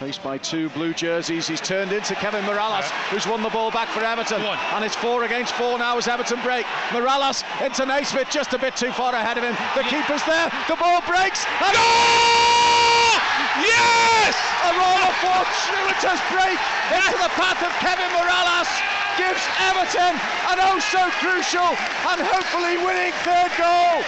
Faced 0.00 0.24
by 0.24 0.38
two 0.38 0.70
blue 0.70 0.94
jerseys, 0.94 1.46
he's 1.46 1.60
turned 1.60 1.92
into 1.92 2.14
Kevin 2.14 2.40
Mirallas, 2.48 2.88
who's 3.12 3.26
won 3.26 3.42
the 3.42 3.52
ball 3.52 3.70
back 3.70 3.92
for 3.92 4.00
Everton. 4.00 4.40
And 4.40 4.82
it's 4.82 4.96
four 4.96 5.24
against 5.24 5.52
four 5.52 5.76
now 5.76 5.98
as 5.98 6.08
Everton 6.08 6.40
break. 6.40 6.64
Mirallas 6.88 7.44
into 7.60 7.84
Naismith, 7.84 8.32
just 8.32 8.54
a 8.54 8.58
bit 8.58 8.74
too 8.76 8.92
far 8.92 9.12
ahead 9.12 9.36
of 9.36 9.44
him. 9.44 9.52
The 9.76 9.84
keeper's 9.92 10.24
there, 10.24 10.48
the 10.72 10.76
ball 10.80 11.04
breaks. 11.04 11.44
And 11.60 11.76
Yes! 13.60 14.32
a 14.64 14.72
rather 14.72 15.12
fortuitous 15.20 16.20
break 16.32 16.56
into 16.96 17.20
the 17.20 17.28
path 17.36 17.60
of 17.60 17.68
Kevin 17.84 18.08
Mirallas 18.16 18.72
gives 19.20 19.44
Everton 19.68 20.16
an 20.48 20.64
oh 20.64 20.80
so 20.80 21.12
crucial 21.20 21.76
and 22.08 22.24
hopefully 22.24 22.80
winning 22.80 23.12
third 23.20 23.52
goal. 23.60 24.00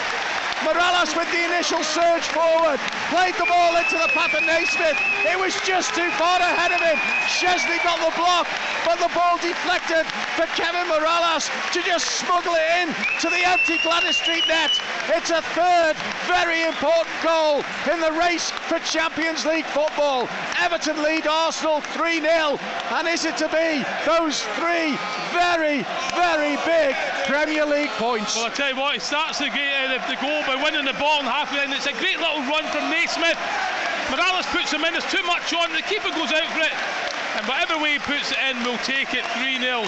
Mirallas 0.63 1.17
with 1.17 1.31
the 1.31 1.45
initial 1.45 1.83
surge 1.83 2.23
forward, 2.31 2.79
played 3.11 3.35
the 3.35 3.47
ball 3.47 3.77
into 3.77 3.99
the 3.99 4.11
path 4.15 4.35
of 4.35 4.43
Naismith. 4.47 4.99
It 5.27 5.39
was 5.39 5.59
just 5.67 5.95
too 5.95 6.11
far 6.15 6.39
ahead 6.39 6.71
of 6.71 6.81
him. 6.81 6.99
Szczesny 7.27 7.83
got 7.83 7.99
the 7.99 8.15
block, 8.17 8.47
but 8.87 8.99
the 8.99 9.11
ball 9.15 9.39
deflected 9.39 10.07
for 10.39 10.47
Kevin 10.55 10.87
Mirallas 10.87 11.51
to 11.73 11.83
just 11.83 12.07
smuggle 12.23 12.55
it 12.55 12.67
in 12.83 12.89
to 13.21 13.29
the 13.31 13.43
empty 13.47 13.79
Gwladys 13.79 14.15
Street 14.23 14.45
net. 14.49 14.71
It's 15.09 15.31
a 15.31 15.43
third 15.55 15.97
very 16.27 16.63
important 16.65 17.11
goal 17.23 17.65
in 17.91 18.01
the 18.01 18.13
race 18.13 18.51
for 18.51 18.79
Champions 18.81 19.45
League 19.45 19.67
football. 19.67 20.29
Everton 20.61 21.03
lead 21.03 21.27
Arsenal 21.27 21.81
3 21.81 22.21
0. 22.21 22.59
And 22.95 23.09
is 23.09 23.25
it 23.25 23.37
to 23.39 23.49
be 23.49 23.83
those 24.07 24.43
three 24.57 24.97
very, 25.33 25.83
very 26.15 26.57
big 26.65 26.95
Premier 27.27 27.67
League 27.67 27.91
points? 27.99 28.37
Well, 28.37 28.47
I 28.47 28.51
tell 28.51 28.71
you 28.71 28.77
what, 28.77 28.95
he 28.95 29.01
starts 29.01 29.41
uh, 29.41 29.45
the 30.09 30.17
goal 30.21 30.43
by 30.53 30.63
winning 30.63 30.85
the 30.85 30.93
ball 30.95 31.21
in 31.21 31.25
halfway, 31.25 31.65
and 31.65 31.73
it's 31.73 31.87
a 31.87 31.93
great 31.93 32.19
little 32.19 32.41
run 32.45 32.65
from 32.69 32.91
Naismith. 32.91 33.39
Mirallas 34.09 34.45
puts 34.53 34.71
him 34.71 34.85
in, 34.85 34.93
there's 34.93 35.11
too 35.11 35.23
much 35.23 35.55
on, 35.55 35.73
the 35.73 35.81
keeper 35.83 36.11
goes 36.11 36.31
out 36.31 36.47
for 36.53 36.61
it, 36.61 36.73
and 37.37 37.47
whatever 37.49 37.83
way 37.83 37.93
he 37.93 37.99
puts 37.99 38.33
it 38.33 38.39
in, 38.51 38.63
we'll 38.63 38.77
take 38.79 39.15
it 39.15 39.25
3 39.41 39.59
0. 39.59 39.85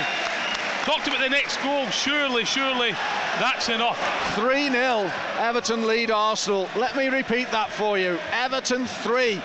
Talked 0.84 1.06
about 1.08 1.20
the 1.20 1.28
next 1.28 1.60
goal, 1.62 1.86
surely, 1.88 2.46
surely 2.46 2.92
that's 3.38 3.68
enough. 3.68 3.98
3 4.36 4.70
0, 4.70 5.12
Everton 5.38 5.86
lead 5.86 6.10
Arsenal. 6.10 6.68
Let 6.76 6.96
me 6.96 7.08
repeat 7.08 7.50
that 7.50 7.70
for 7.70 7.98
you 7.98 8.18
Everton 8.32 8.86
3, 8.86 9.42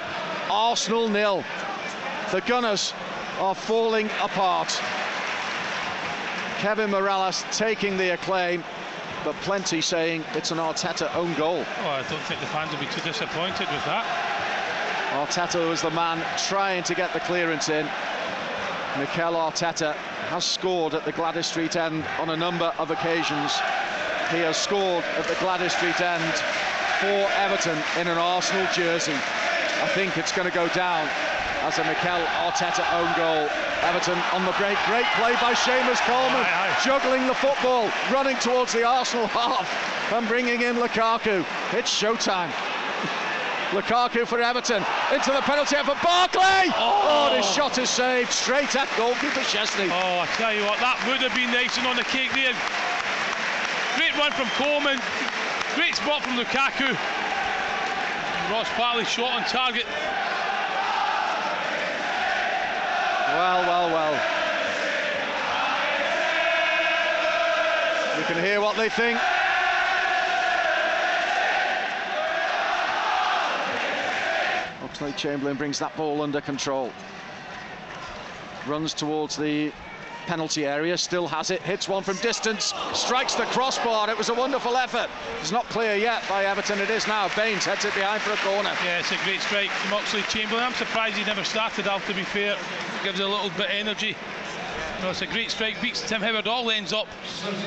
Arsenal 0.50 1.10
nil. 1.10 1.44
The 2.32 2.42
Gunners 2.42 2.94
are 3.40 3.56
falling 3.56 4.10
apart. 4.22 4.70
Kevin 6.60 6.92
Mirallas 6.92 7.44
taking 7.58 7.98
the 7.98 8.14
acclaim, 8.14 8.64
but 9.24 9.36
plenty 9.38 9.82
saying 9.82 10.24
it's 10.34 10.52
an 10.52 10.58
Arteta 10.58 11.14
own 11.16 11.34
goal. 11.36 11.66
Oh, 11.84 11.90
I 11.90 12.04
don't 12.10 12.22
think 12.24 12.40
the 12.40 12.48
fans 12.48 12.72
will 12.72 12.80
be 12.80 12.88
too 12.88 13.02
disappointed 13.02 13.68
with 13.70 13.86
that. 13.86 14.06
Arteta 15.14 15.68
was 15.68 15.82
the 15.82 15.92
man 15.92 16.24
trying 16.48 16.84
to 16.84 16.96
get 16.96 17.12
the 17.14 17.20
clearance 17.20 17.70
in. 17.70 17.86
Mikel 18.98 19.34
Arteta 19.34 19.94
has 20.30 20.46
scored 20.46 20.94
at 20.94 21.06
the 21.06 21.14
Gwladys 21.14 21.46
Street 21.46 21.76
end 21.76 22.06
on 22.20 22.30
a 22.30 22.38
number 22.38 22.74
of 22.78 22.92
occasions. 22.92 23.54
He 24.32 24.40
has 24.46 24.58
scored 24.58 25.04
at 25.18 25.26
the 25.26 25.36
Gwladys 25.36 25.72
Street 25.72 26.00
end 26.02 26.34
for 27.00 27.32
Everton 27.40 27.78
in 28.00 28.08
an 28.08 28.18
Arsenal 28.18 28.68
jersey. 28.74 29.14
I 29.14 29.88
think 29.96 30.18
it's 30.18 30.32
going 30.32 30.50
to 30.50 30.54
go 30.54 30.68
down 30.70 31.10
as 31.62 31.78
a 31.80 31.84
Mikel 31.84 32.22
Arteta 32.46 32.86
own 32.94 33.12
goal. 33.16 33.50
Everton 33.84 34.18
on 34.34 34.46
the 34.46 34.52
break. 34.54 34.78
Great 34.88 35.06
play 35.18 35.34
by 35.42 35.54
Seamus 35.54 36.00
Coleman, 36.08 36.42
aye, 36.42 36.72
aye. 36.72 36.82
juggling 36.84 37.28
the 37.28 37.36
football, 37.36 37.90
running 38.12 38.38
towards 38.38 38.74
the 38.74 38.84
Arsenal 38.84 39.28
half 39.36 39.68
and 40.14 40.28
bringing 40.28 40.62
in 40.62 40.76
Lukaku. 40.76 41.46
It's 41.74 41.92
showtime. 41.92 42.52
Lukaku 43.72 44.26
for 44.26 44.42
Everton 44.42 44.84
into 45.14 45.32
the 45.32 45.42
penalty 45.42 45.76
for 45.78 45.96
Barkley. 46.02 46.74
Oh. 46.74 47.30
oh, 47.30 47.36
this 47.36 47.46
shot 47.54 47.78
is 47.78 47.90
saved 47.90 48.32
straight 48.32 48.76
at 48.76 48.90
goalkeeper 48.98 49.42
Szczesny. 49.42 49.90
Oh, 49.92 50.20
I 50.20 50.26
tell 50.38 50.54
you 50.54 50.64
what, 50.64 50.80
that 50.80 50.98
would 51.08 51.22
have 51.22 51.36
been 51.36 51.50
icing 51.52 51.86
on 51.86 51.96
the 51.96 52.04
cake 52.04 52.34
there. 52.34 52.56
Great 53.96 54.16
run 54.18 54.32
from 54.32 54.48
Coleman, 54.58 55.00
great 55.76 55.96
spot 55.96 56.24
from 56.24 56.34
Lukaku. 56.34 56.98
Ross 58.50 58.68
Barkley 58.76 59.06
shot 59.06 59.34
on 59.34 59.44
target. 59.46 59.86
Well, 63.40 63.62
well, 63.62 63.90
well. 63.90 64.14
You 68.20 68.26
can 68.26 68.44
hear 68.44 68.60
what 68.60 68.76
they 68.76 68.90
think. 68.90 69.18
Oxlade 74.84 75.16
Chamberlain 75.16 75.56
brings 75.56 75.80
that 75.80 75.96
ball 75.96 76.22
under 76.22 76.42
control. 76.42 76.92
Runs 78.68 78.94
towards 78.94 79.38
the 79.38 79.72
penalty 80.30 80.64
area, 80.68 80.96
still 80.96 81.28
has 81.28 81.50
it, 81.50 81.60
hits 81.64 81.90
one 81.90 82.04
from 82.04 82.16
distance, 82.18 82.72
strikes 82.94 83.34
the 83.34 83.46
crossbar. 83.46 84.12
It 84.12 84.18
was 84.18 84.30
a 84.30 84.34
wonderful 84.36 84.78
effort. 84.78 85.10
It's 85.42 85.52
not 85.52 85.66
clear 85.70 85.96
yet 85.96 86.22
by 86.30 86.46
Everton, 86.46 86.78
it 86.78 86.92
is 86.92 87.08
now. 87.08 87.30
Baines 87.36 87.66
heads 87.66 87.84
it 87.84 87.96
behind 87.96 88.22
for 88.22 88.34
a 88.34 88.38
corner. 88.38 88.70
Yeah, 88.86 89.00
it's 89.00 89.12
a 89.12 89.18
great 89.26 89.42
strike 89.42 89.72
from 89.72 89.98
Oxlade 89.98 90.30
Chamberlain. 90.30 90.66
I'm 90.66 90.74
surprised 90.74 91.18
he 91.18 91.26
never 91.26 91.44
started 91.44 91.88
out, 91.88 92.04
to 92.04 92.14
be 92.14 92.22
fair. 92.22 92.56
Gives 93.04 93.20
a 93.20 93.28
little 93.28 93.50
bit 93.58 93.74
of 93.74 93.88
energy. 93.88 94.16
No, 95.02 95.10
it's 95.10 95.24
a 95.24 95.26
great 95.26 95.50
strike, 95.50 95.82
beats 95.82 96.08
Tim 96.08 96.22
Howard, 96.22 96.46
all 96.46 96.70
ends 96.70 96.94
up, 96.94 97.08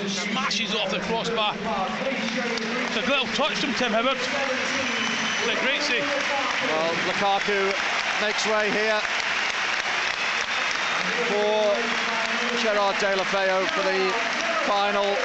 smashes 0.06 0.72
off 0.76 0.90
the 0.92 1.00
crossbar. 1.00 1.56
It's 2.06 2.96
a 2.96 3.10
little 3.10 3.26
touch 3.34 3.58
from 3.58 3.74
Tim 3.74 3.90
Howard. 3.90 4.18
It's 4.18 5.50
a 5.50 5.64
great 5.66 5.82
save. 5.82 6.06
Well, 6.70 6.94
Lukaku 7.10 7.74
makes 8.22 8.46
way 8.46 8.70
here 8.70 9.00
for 11.26 12.11
Gerard 12.62 12.94
Deulofeu 12.96 13.66
for 13.70 13.82
the 13.82 14.12
final 14.70 15.16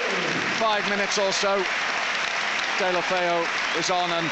five 0.58 0.90
minutes 0.90 1.20
or 1.20 1.32
so. 1.32 1.64
Deulofeu 2.80 3.78
is 3.78 3.92
on 3.92 4.10
and 4.10 4.28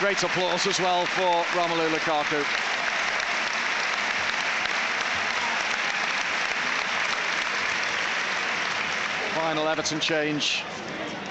great 0.00 0.20
applause 0.24 0.66
as 0.66 0.80
well 0.80 1.06
for 1.06 1.44
Romelu 1.54 1.88
Lukaku. 1.90 2.42
Final 9.36 9.68
Everton 9.68 10.00
change 10.00 10.64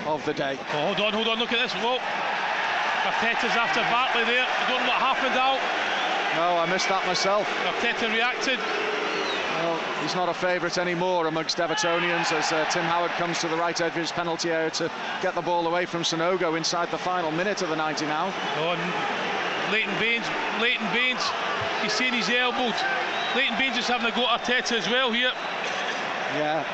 of 0.05 0.23
the 0.23 0.33
day. 0.33 0.57
Oh, 0.71 0.93
hold 0.93 1.01
on, 1.01 1.11
hold 1.11 1.27
on, 1.27 1.37
look 1.37 1.51
at 1.51 1.59
this. 1.59 1.73
Whoa. 1.73 1.97
Arteta's 3.03 3.57
after 3.57 3.81
Barkley 3.91 4.23
there. 4.23 4.47
I 4.47 4.69
don't 4.69 4.79
know 4.79 4.87
what 4.87 5.01
happened 5.03 5.35
out. 5.35 5.59
No, 6.37 6.57
I 6.57 6.65
missed 6.65 6.87
that 6.87 7.05
myself. 7.05 7.45
Arteta 7.65 8.09
reacted. 8.09 8.59
Well, 9.55 9.79
he's 10.01 10.15
not 10.15 10.27
a 10.27 10.33
favourite 10.33 10.77
anymore 10.77 11.27
amongst 11.27 11.57
Evertonians 11.57 12.31
as 12.33 12.51
uh, 12.51 12.65
Tim 12.69 12.83
Howard 12.83 13.11
comes 13.11 13.39
to 13.39 13.47
the 13.47 13.55
right 13.55 13.79
edge 13.79 13.91
of 13.91 13.95
his 13.95 14.11
penalty 14.11 14.51
area 14.51 14.69
to 14.71 14.91
get 15.21 15.33
the 15.33 15.41
ball 15.41 15.65
away 15.65 15.85
from 15.85 16.03
Sanogo 16.03 16.57
inside 16.57 16.91
the 16.91 16.97
final 16.97 17.31
minute 17.31 17.61
of 17.61 17.69
the 17.69 17.75
90 17.75 18.05
now. 18.05 18.33
Oh, 18.57 18.75
Leighton 19.71 19.97
Baines, 19.99 20.25
Leighton 20.61 20.85
Baines, 20.93 21.23
he's 21.81 21.93
saying 21.93 22.13
he's 22.13 22.29
elbowed. 22.29 22.75
Leighton 23.33 23.57
Baines 23.57 23.77
is 23.77 23.87
having 23.87 24.11
a 24.11 24.15
go 24.15 24.27
at 24.29 24.41
Arteta 24.41 24.77
as 24.77 24.89
well 24.89 25.11
here. 25.11 25.31
Yeah. 26.35 26.65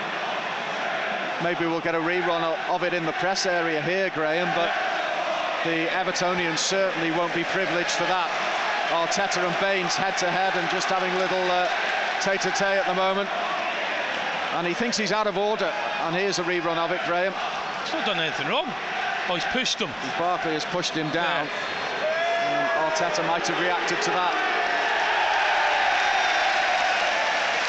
Maybe 1.44 1.66
we'll 1.66 1.82
get 1.82 1.96
a 1.96 2.00
rerun 2.00 2.42
of 2.68 2.84
it 2.84 2.94
in 2.94 3.06
the 3.06 3.14
press 3.14 3.46
area 3.46 3.82
here, 3.82 4.10
Graham, 4.10 4.48
but 4.56 4.74
the 5.64 5.86
Evertonians 5.88 6.58
certainly 6.58 7.12
won't 7.12 7.34
be 7.36 7.44
privileged 7.44 7.92
for 7.92 8.06
that. 8.06 8.30
Arteta 8.90 9.46
and 9.46 9.56
Baines 9.62 9.96
head 9.96 10.18
to 10.18 10.30
head 10.30 10.54
and 10.56 10.70
just 10.70 10.88
having 10.88 11.12
a 11.14 11.20
little 11.20 11.50
uh, 11.50 11.70
tete-a-tete 12.22 12.62
at 12.62 12.86
the 12.86 12.94
moment. 12.94 13.30
And 14.54 14.68
he 14.68 14.74
thinks 14.74 14.98
he's 14.98 15.12
out 15.12 15.28
of 15.28 15.38
order. 15.38 15.72
And 16.02 16.16
here's 16.16 16.40
a 16.40 16.44
rerun 16.44 16.78
of 16.78 16.92
it, 16.92 17.02
Graham. 17.06 17.34
He's 17.84 17.94
not 17.94 18.06
done 18.06 18.20
anything 18.20 18.48
wrong. 18.48 18.68
Oh, 19.30 19.36
he's 19.36 19.46
pushed 19.46 19.80
him. 19.80 19.90
Barkley 20.20 20.54
has 20.54 20.66
pushed 20.66 20.94
him 20.94 21.10
down. 21.12 21.48
And 21.48 22.70
Arteta 22.92 23.26
might 23.28 23.48
have 23.48 23.60
reacted 23.62 24.02
to 24.02 24.10
that. 24.12 24.34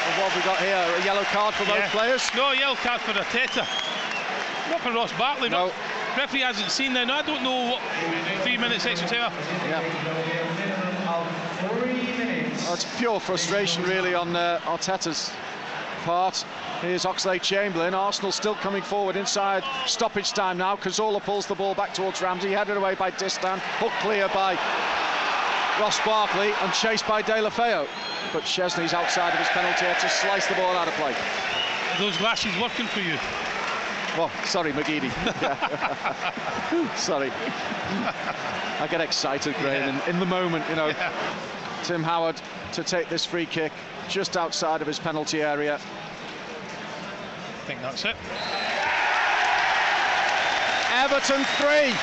And 0.05 0.21
what 0.21 0.31
have 0.31 0.35
we 0.35 0.43
got 0.43 0.59
here? 0.59 1.01
A 1.01 1.05
yellow 1.05 1.23
card 1.31 1.55
for 1.55 1.63
Yeah. 1.63 1.81
both 1.81 1.91
players? 1.91 2.29
No, 2.35 2.51
yellow 2.51 2.75
card 2.75 3.01
for 3.01 3.13
Arteta. 3.13 3.65
Not 4.69 4.81
for 4.81 4.91
Ross 4.91 5.11
Barkley, 5.13 5.49
No. 5.49 5.67
but 5.67 6.17
referee 6.17 6.41
hasn't 6.41 6.71
seen 6.71 6.93
that. 6.93 7.07
Now, 7.07 7.19
I 7.19 7.21
don't 7.21 7.41
know 7.43 7.71
what 7.71 7.81
three 8.43 8.57
minutes 8.57 8.85
extra 8.85 9.07
time. 9.07 9.31
Yeah. 9.69 9.81
Well, 12.61 12.73
it's 12.75 12.97
pure 12.97 13.19
frustration, 13.19 13.83
really, 13.83 14.13
on 14.13 14.35
uh, 14.35 14.59
Arteta's 14.63 15.31
part. 16.03 16.45
Here's 16.81 17.05
Oxlade 17.05 17.41
Chamberlain. 17.41 17.93
Arsenal 17.93 18.31
still 18.31 18.55
coming 18.55 18.81
forward 18.81 19.15
inside 19.15 19.63
stoppage 19.85 20.31
time 20.31 20.57
now. 20.57 20.75
Cazorla 20.75 21.21
pulls 21.21 21.47
the 21.47 21.55
ball 21.55 21.73
back 21.75 21.93
towards 21.93 22.21
Ramsey, 22.21 22.51
headed 22.51 22.77
away 22.77 22.95
by 22.95 23.11
Distan, 23.11 23.59
hook 23.79 23.91
clear 24.01 24.27
by 24.29 24.53
Ross 25.79 25.99
Barkley, 26.05 26.53
and 26.61 26.73
chased 26.73 27.07
by 27.07 27.21
Deulofeu. 27.21 27.87
But 28.31 28.43
Szczesny's 28.43 28.93
outside 28.93 29.33
of 29.33 29.39
his 29.39 29.47
penalty 29.49 29.85
area 29.85 29.99
to 29.99 30.09
slice 30.09 30.47
the 30.47 30.55
ball 30.55 30.75
out 30.75 30.87
of 30.87 30.93
play. 30.95 31.15
Those 31.99 32.17
glasses 32.17 32.55
working 32.61 32.87
for 32.87 32.99
you. 32.99 33.17
Oh, 34.15 34.31
sorry, 34.45 34.71
McGeady. 34.73 35.11
sorry. 36.97 37.31
I 38.79 38.87
get 38.89 39.01
excited, 39.01 39.55
Graham, 39.55 39.95
in, 39.95 40.09
in 40.15 40.19
the 40.19 40.25
moment, 40.25 40.65
you 40.69 40.75
know. 40.75 40.93
Tim 41.83 42.01
Howard 42.01 42.41
to 42.71 42.83
take 42.83 43.09
this 43.09 43.25
free 43.25 43.45
kick 43.45 43.71
just 44.07 44.37
outside 44.37 44.81
of 44.81 44.87
his 44.87 44.99
penalty 44.99 45.41
area. 45.41 45.75
I 45.75 47.65
think 47.65 47.81
that's 47.81 48.05
it. 48.05 48.15
Everton 50.93 51.43
3, 51.57 51.93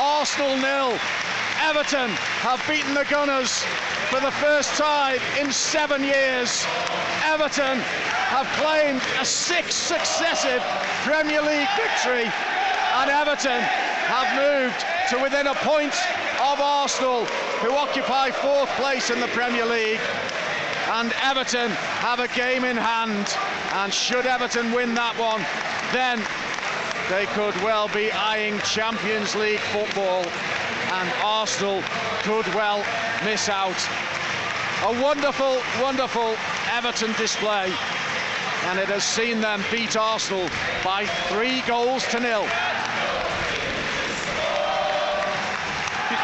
Arsenal 0.00 0.56
nil. 0.56 0.98
Everton 1.60 2.08
have 2.40 2.64
beaten 2.68 2.94
the 2.94 3.04
Gunners 3.10 3.64
for 4.08 4.20
the 4.20 4.30
first 4.30 4.74
time 4.76 5.18
in 5.38 5.52
seven 5.52 6.02
years. 6.02 6.64
Everton 7.24 7.80
have 8.30 8.46
claimed 8.56 9.02
a 9.20 9.24
sixth 9.24 9.72
successive 9.72 10.62
Premier 11.04 11.42
League 11.42 11.68
victory, 11.76 12.30
and 12.94 13.10
Everton 13.10 13.60
have 13.60 14.28
moved 14.36 14.86
to 15.10 15.22
within 15.22 15.48
a 15.48 15.54
point 15.56 15.94
of 16.40 16.60
Arsenal, 16.60 17.26
who 17.60 17.74
occupy 17.74 18.30
fourth 18.30 18.68
place 18.76 19.10
in 19.10 19.20
the 19.20 19.26
Premier 19.28 19.66
League. 19.66 20.00
And 20.90 21.12
Everton 21.22 21.70
have 22.00 22.20
a 22.20 22.28
game 22.28 22.64
in 22.64 22.76
hand. 22.76 23.36
And 23.74 23.92
should 23.92 24.26
Everton 24.26 24.72
win 24.72 24.94
that 24.94 25.18
one, 25.18 25.44
then 25.92 26.18
they 27.10 27.26
could 27.34 27.54
well 27.62 27.88
be 27.88 28.12
eyeing 28.12 28.58
Champions 28.60 29.34
League 29.34 29.60
football. 29.72 30.24
And 30.92 31.12
Arsenal 31.22 31.82
could 32.22 32.46
well 32.54 32.84
miss 33.24 33.48
out. 33.48 33.76
A 34.84 35.02
wonderful, 35.02 35.60
wonderful 35.80 36.36
Everton 36.70 37.12
display. 37.14 37.72
And 38.66 38.78
it 38.78 38.88
has 38.88 39.04
seen 39.04 39.40
them 39.40 39.64
beat 39.70 39.96
Arsenal 39.96 40.48
by 40.84 41.06
three 41.28 41.62
goals 41.62 42.06
to 42.08 42.20
nil. 42.20 42.46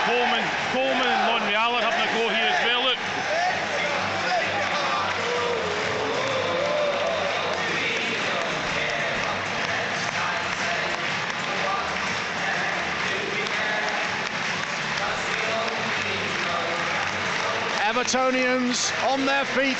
Coleman, 0.05 0.45
Coleman 0.73 1.07
and 1.07 1.41
Monreal 1.41 1.77
are 1.77 1.81
having 1.81 2.03
a 2.03 2.13
go 2.13 2.29
here 2.29 2.45
as 2.45 2.61
well. 2.67 2.83
Look. 2.85 2.99
Evertonians 17.81 18.93
on 19.09 19.25
their 19.25 19.47
feet 19.47 19.79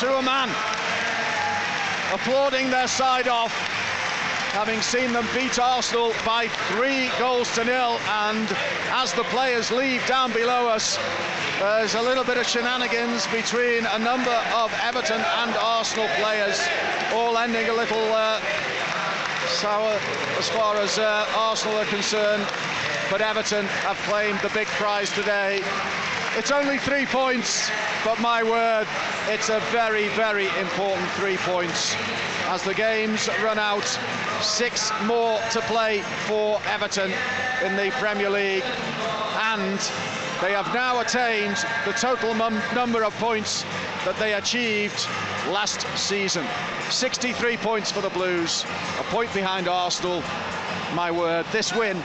to 0.00 0.16
a 0.16 0.22
man, 0.22 0.48
applauding 2.12 2.70
their 2.70 2.88
side 2.88 3.28
off, 3.28 3.79
having 4.52 4.80
seen 4.80 5.12
them 5.12 5.26
beat 5.34 5.58
Arsenal 5.58 6.12
by 6.24 6.48
three 6.72 7.10
goals 7.18 7.52
to 7.54 7.64
nil. 7.64 7.98
And 8.08 8.48
as 8.90 9.12
the 9.12 9.24
players 9.24 9.70
leave 9.70 10.04
down 10.06 10.32
below 10.32 10.68
us, 10.68 10.98
there's 11.58 11.94
a 11.94 12.02
little 12.02 12.24
bit 12.24 12.36
of 12.36 12.46
shenanigans 12.46 13.26
between 13.28 13.86
a 13.86 13.98
number 13.98 14.34
of 14.54 14.72
Everton 14.82 15.20
and 15.20 15.54
Arsenal 15.56 16.08
players, 16.16 16.60
all 17.12 17.38
ending 17.38 17.68
a 17.68 17.72
little 17.72 18.12
uh, 18.12 18.40
sour 19.46 19.98
as 20.38 20.48
far 20.48 20.76
as 20.76 20.98
uh, 20.98 21.26
Arsenal 21.36 21.78
are 21.78 21.84
concerned. 21.86 22.46
But 23.10 23.20
Everton 23.20 23.66
have 23.66 23.96
claimed 23.98 24.38
the 24.40 24.50
big 24.50 24.66
prize 24.68 25.10
today. 25.12 25.62
It's 26.36 26.52
only 26.52 26.78
three 26.78 27.06
points, 27.06 27.70
but 28.04 28.20
my 28.20 28.42
word, 28.42 28.86
it's 29.28 29.48
a 29.48 29.58
very, 29.72 30.08
very 30.10 30.46
important 30.58 31.08
three 31.10 31.36
points. 31.38 31.96
As 32.46 32.62
the 32.62 32.74
games 32.74 33.28
run 33.42 33.58
out, 33.58 33.98
six 34.42 34.90
more 35.04 35.40
to 35.50 35.60
play 35.62 36.02
for 36.26 36.60
Everton 36.66 37.12
in 37.64 37.76
the 37.76 37.90
Premier 37.98 38.30
League, 38.30 38.64
and 39.40 39.78
they 40.40 40.52
have 40.52 40.72
now 40.72 41.00
attained 41.00 41.56
the 41.84 41.92
total 41.92 42.34
number 42.34 43.04
of 43.04 43.14
points 43.16 43.62
that 44.04 44.16
they 44.18 44.34
achieved 44.34 45.06
last 45.48 45.86
season. 45.96 46.46
63 46.88 47.56
points 47.58 47.92
for 47.92 48.00
the 48.00 48.10
Blues, 48.10 48.64
a 48.98 49.02
point 49.04 49.32
behind 49.34 49.68
Arsenal. 49.68 50.22
My 50.94 51.10
word, 51.10 51.46
this 51.52 51.74
win 51.74 52.02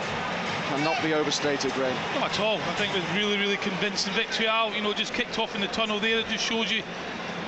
cannot 0.67 1.01
be 1.01 1.13
overstated, 1.13 1.71
Graham. 1.73 1.95
Not 2.19 2.31
at 2.31 2.39
all. 2.39 2.57
I 2.57 2.75
think 2.75 2.93
it 2.95 3.01
was 3.01 3.11
really, 3.15 3.37
really 3.37 3.57
convincing 3.57 4.13
victory 4.13 4.47
out. 4.47 4.75
You 4.75 4.81
know, 4.81 4.93
just 4.93 5.13
kicked 5.13 5.39
off 5.39 5.55
in 5.55 5.61
the 5.61 5.67
tunnel 5.67 5.99
there. 5.99 6.19
It 6.19 6.27
just 6.27 6.43
shows 6.43 6.71
you, 6.71 6.83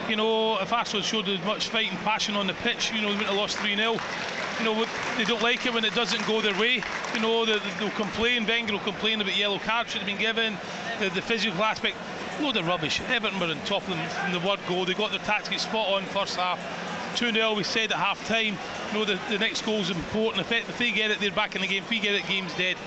you 0.08 0.16
know, 0.16 0.58
if 0.60 0.72
Arsenal 0.72 1.02
showed 1.02 1.28
as 1.28 1.44
much 1.44 1.68
fight 1.68 1.92
and 1.92 2.00
passion 2.00 2.36
on 2.36 2.48
the 2.48 2.54
pitch, 2.54 2.92
you 2.94 3.02
know, 3.02 3.10
they 3.10 3.18
wouldn't 3.18 3.30
have 3.30 3.38
lost 3.38 3.58
3 3.58 3.76
0. 3.76 3.98
You 4.60 4.66
know, 4.66 4.86
they 5.18 5.24
don't 5.24 5.42
like 5.42 5.66
it 5.66 5.74
when 5.74 5.86
it 5.86 5.94
doesn't 5.94 6.26
go 6.26 6.42
their 6.42 6.58
way. 6.60 6.82
You 7.14 7.20
know, 7.20 7.46
they, 7.46 7.60
they'll 7.80 7.90
complain. 7.92 8.46
Wenger 8.46 8.74
will 8.74 8.80
complain 8.80 9.22
about 9.22 9.38
yellow 9.38 9.60
cards 9.60 9.92
should 9.92 10.02
have 10.02 10.08
been 10.08 10.18
given, 10.18 10.58
the, 11.00 11.10
the 11.10 11.22
physical 11.22 11.64
aspect. 11.64 11.96
Load 12.42 12.58
of 12.58 12.68
rubbish. 12.68 13.02
Everton 13.02 13.40
were 13.40 13.48
on 13.48 13.60
top 13.66 13.84
of 13.84 13.90
them 13.90 14.10
from 14.10 14.32
the 14.32 14.40
word 14.40 14.60
go. 14.68 14.86
They 14.86 14.94
got 14.94 15.12
their 15.12 15.20
tactics 15.20 15.64
spot 15.64 15.88
on 15.90 16.04
first 16.06 16.36
half. 16.36 16.60
2 17.16 17.32
0, 17.32 17.56
we 17.56 17.64
said 17.64 17.92
at 17.92 17.98
half 17.98 18.26
time. 18.28 18.58
You 18.92 19.00
know, 19.00 19.06
the, 19.06 19.20
the 19.30 19.40
next 19.40 19.64
goal 19.64 19.80
is 19.80 19.90
important. 19.90 20.42
If, 20.42 20.52
it, 20.52 20.70
if 20.70 20.78
they 20.78 20.92
get 20.92 21.10
it, 21.10 21.20
they're 21.20 21.32
back 21.32 21.56
in 21.56 21.62
the 21.62 21.68
game. 21.68 21.84
If 21.84 21.90
we 21.90 22.00
get 22.00 22.14
it, 22.14 22.28
game's 22.28 22.54
dead. 22.54 22.78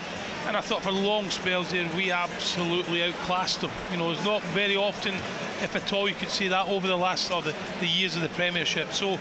And 0.47 0.57
I 0.57 0.61
thought 0.61 0.83
for 0.83 0.93
long 0.93 1.31
spells 1.31 1.71
there, 1.71 1.89
we 1.97 2.11
absolutely 2.11 3.03
outclassed 3.03 3.61
them. 3.61 3.71
You 3.91 3.99
know, 3.99 4.11
it's 4.11 4.25
not 4.25 4.43
very 4.55 4.77
often, 4.77 5.15
if 5.63 5.77
at 5.77 5.93
all, 5.93 6.09
you 6.09 6.15
could 6.15 6.31
see 6.31 6.49
that 6.49 6.67
over 6.69 6.87
the 6.87 6.97
last 6.97 7.31
or 7.31 7.43
the, 7.43 7.55
the 7.81 7.87
years 7.87 8.17
of 8.17 8.23
the 8.23 8.29
Premiership. 8.31 8.93
So, 8.93 9.19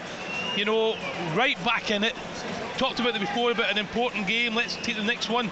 you 0.56 0.64
know, 0.64 0.96
right 1.34 1.62
back 1.64 1.90
in 1.90 2.04
it. 2.04 2.14
Talked 2.76 3.00
about 3.00 3.14
it 3.14 3.20
before 3.20 3.50
about 3.50 3.70
an 3.70 3.78
important 3.78 4.26
game. 4.26 4.54
Let's 4.54 4.76
take 4.76 4.96
the 4.96 5.04
next 5.04 5.28
one. 5.28 5.50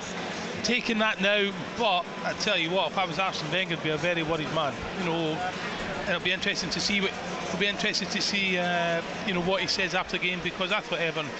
Taking 0.63 0.99
that 0.99 1.21
now, 1.21 1.53
but 1.79 2.05
I 2.25 2.33
tell 2.41 2.59
you 2.59 2.71
what, 2.71 2.91
if 2.91 2.99
I 2.99 3.05
was 3.05 3.19
Arsene 3.19 3.51
Wenger, 3.51 3.77
I'd 3.77 3.83
be 3.83 3.91
a 3.91 3.97
very 3.97 4.23
worried 4.23 4.53
man. 4.55 4.75
You 4.99 5.05
know, 5.05 5.53
it'll 6.09 6.21
be 6.21 6.33
interesting 6.33 6.71
to 6.71 6.81
see 6.81 7.01
what. 7.01 7.13
It'll 7.47 7.61
be 7.61 7.67
interesting 7.67 8.09
to 8.09 8.21
see, 8.21 8.59
uh, 8.59 9.01
you 9.27 9.33
know, 9.33 9.41
what 9.41 9.63
he 9.63 9.67
says 9.69 9.95
after 9.95 10.19
the 10.19 10.25
game 10.25 10.41
because 10.43 10.71
I 10.71 10.81
thought 10.81 10.99
Everton 10.99 11.31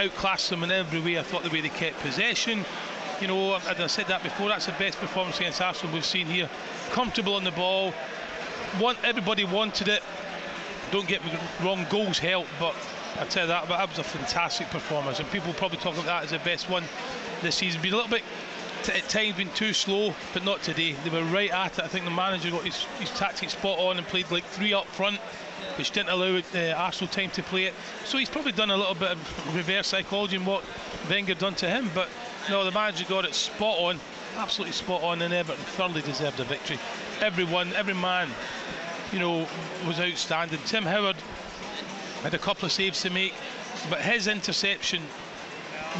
outclassed 0.00 0.48
them 0.48 0.62
in 0.62 0.70
every 0.70 1.00
way. 1.00 1.18
I 1.18 1.22
thought 1.22 1.42
the 1.42 1.50
way 1.50 1.60
they 1.60 1.68
kept 1.68 1.98
possession, 2.00 2.64
you 3.20 3.28
know, 3.28 3.56
as 3.56 3.80
I 3.80 3.86
said 3.86 4.06
that 4.08 4.22
before, 4.22 4.48
that's 4.48 4.66
the 4.66 4.72
best 4.72 4.98
performance 4.98 5.38
against 5.38 5.60
Arsenal 5.60 5.94
we've 5.94 6.04
seen 6.04 6.26
here. 6.26 6.48
Comfortable 6.90 7.34
on 7.34 7.44
the 7.44 7.50
ball. 7.50 7.94
Want 8.80 8.98
everybody 9.04 9.44
wanted 9.44 9.88
it. 9.88 10.02
Don't 10.90 11.08
get 11.08 11.20
wrong, 11.62 11.86
goals 11.90 12.18
help, 12.18 12.46
but 12.60 12.74
I 13.18 13.24
tell 13.24 13.44
you 13.44 13.48
that, 13.48 13.68
but 13.68 13.78
that 13.78 13.88
was 13.88 13.98
a 13.98 14.04
fantastic 14.04 14.68
performance, 14.70 15.18
and 15.18 15.30
people 15.30 15.52
probably 15.54 15.78
talk 15.78 15.94
about 15.94 16.06
that 16.06 16.24
as 16.24 16.30
the 16.30 16.38
best 16.38 16.68
one 16.70 16.84
this 17.42 17.56
season. 17.56 17.82
Been 17.82 17.92
a 17.92 17.96
little 17.96 18.10
bit 18.10 18.22
at 18.88 19.08
times 19.08 19.36
been 19.36 19.50
too 19.50 19.72
slow, 19.72 20.14
but 20.32 20.44
not 20.44 20.62
today. 20.62 20.92
They 20.92 21.10
were 21.10 21.24
right 21.24 21.50
at 21.50 21.78
it. 21.78 21.84
I 21.84 21.88
think 21.88 22.04
the 22.04 22.10
manager 22.10 22.50
got 22.50 22.62
his, 22.62 22.84
his 23.00 23.10
tactics 23.10 23.52
spot 23.52 23.78
on 23.78 23.98
and 23.98 24.06
played 24.06 24.30
like 24.30 24.44
three 24.44 24.74
up 24.74 24.86
front, 24.86 25.18
which 25.76 25.90
didn't 25.90 26.10
allow 26.10 26.40
uh, 26.54 26.74
Arsenal 26.76 27.12
time 27.12 27.30
to 27.30 27.42
play 27.42 27.64
it. 27.64 27.74
So 28.04 28.18
he's 28.18 28.30
probably 28.30 28.52
done 28.52 28.70
a 28.70 28.76
little 28.76 28.94
bit 28.94 29.12
of 29.12 29.56
reverse 29.56 29.88
psychology 29.88 30.36
in 30.36 30.44
what 30.44 30.62
Wenger 31.08 31.34
done 31.34 31.54
to 31.56 31.68
him, 31.68 31.90
but 31.94 32.08
no, 32.48 32.64
the 32.64 32.70
manager 32.70 33.04
got 33.08 33.24
it 33.24 33.34
spot 33.34 33.78
on, 33.78 33.98
absolutely 34.36 34.72
spot 34.72 35.02
on, 35.02 35.22
and 35.22 35.34
Everton 35.34 35.64
thoroughly 35.64 36.02
deserved 36.02 36.38
a 36.38 36.44
victory. 36.44 36.78
Everyone, 37.20 37.72
every 37.74 37.94
man, 37.94 38.30
you 39.12 39.18
know, 39.18 39.46
was 39.86 40.00
outstanding. 40.00 40.58
Tim 40.66 40.84
Howard 40.84 41.16
had 42.22 42.34
a 42.34 42.38
couple 42.38 42.66
of 42.66 42.72
saves 42.72 43.00
to 43.02 43.10
make, 43.10 43.34
but 43.88 44.00
his 44.00 44.26
interception 44.26 45.02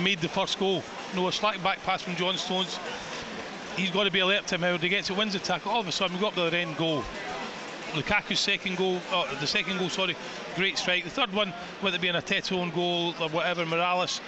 made 0.00 0.20
the 0.20 0.28
first 0.28 0.58
goal. 0.58 0.82
You 1.12 1.20
know, 1.20 1.28
a 1.28 1.32
slack 1.32 1.62
back 1.62 1.82
pass 1.82 2.02
from 2.02 2.16
John 2.16 2.36
Stones. 2.36 2.78
He's 3.76 3.90
got 3.90 4.04
to 4.04 4.10
be 4.10 4.20
alert. 4.20 4.46
Tim 4.46 4.62
Howard. 4.62 4.82
He 4.82 4.88
gets 4.88 5.10
it, 5.10 5.16
wins 5.16 5.34
the 5.34 5.38
tackle. 5.38 5.72
All 5.72 5.80
of 5.80 5.88
a 5.88 5.92
sudden, 5.92 6.16
we 6.16 6.22
got 6.22 6.34
the 6.34 6.44
end 6.56 6.76
goal. 6.76 7.04
Lukaku's 7.94 8.40
second 8.40 8.76
goal, 8.76 9.00
oh, 9.10 9.26
the 9.40 9.46
second 9.46 9.78
goal, 9.78 9.88
sorry, 9.88 10.16
great 10.54 10.76
strike. 10.76 11.04
The 11.04 11.10
third 11.10 11.32
one, 11.32 11.54
whether 11.80 11.96
it 11.96 12.02
be 12.02 12.08
an 12.08 12.16
Arteta 12.16 12.52
own 12.52 12.70
goal 12.70 13.14
or 13.20 13.28
whatever, 13.30 13.64
Mirallas. 13.64 14.20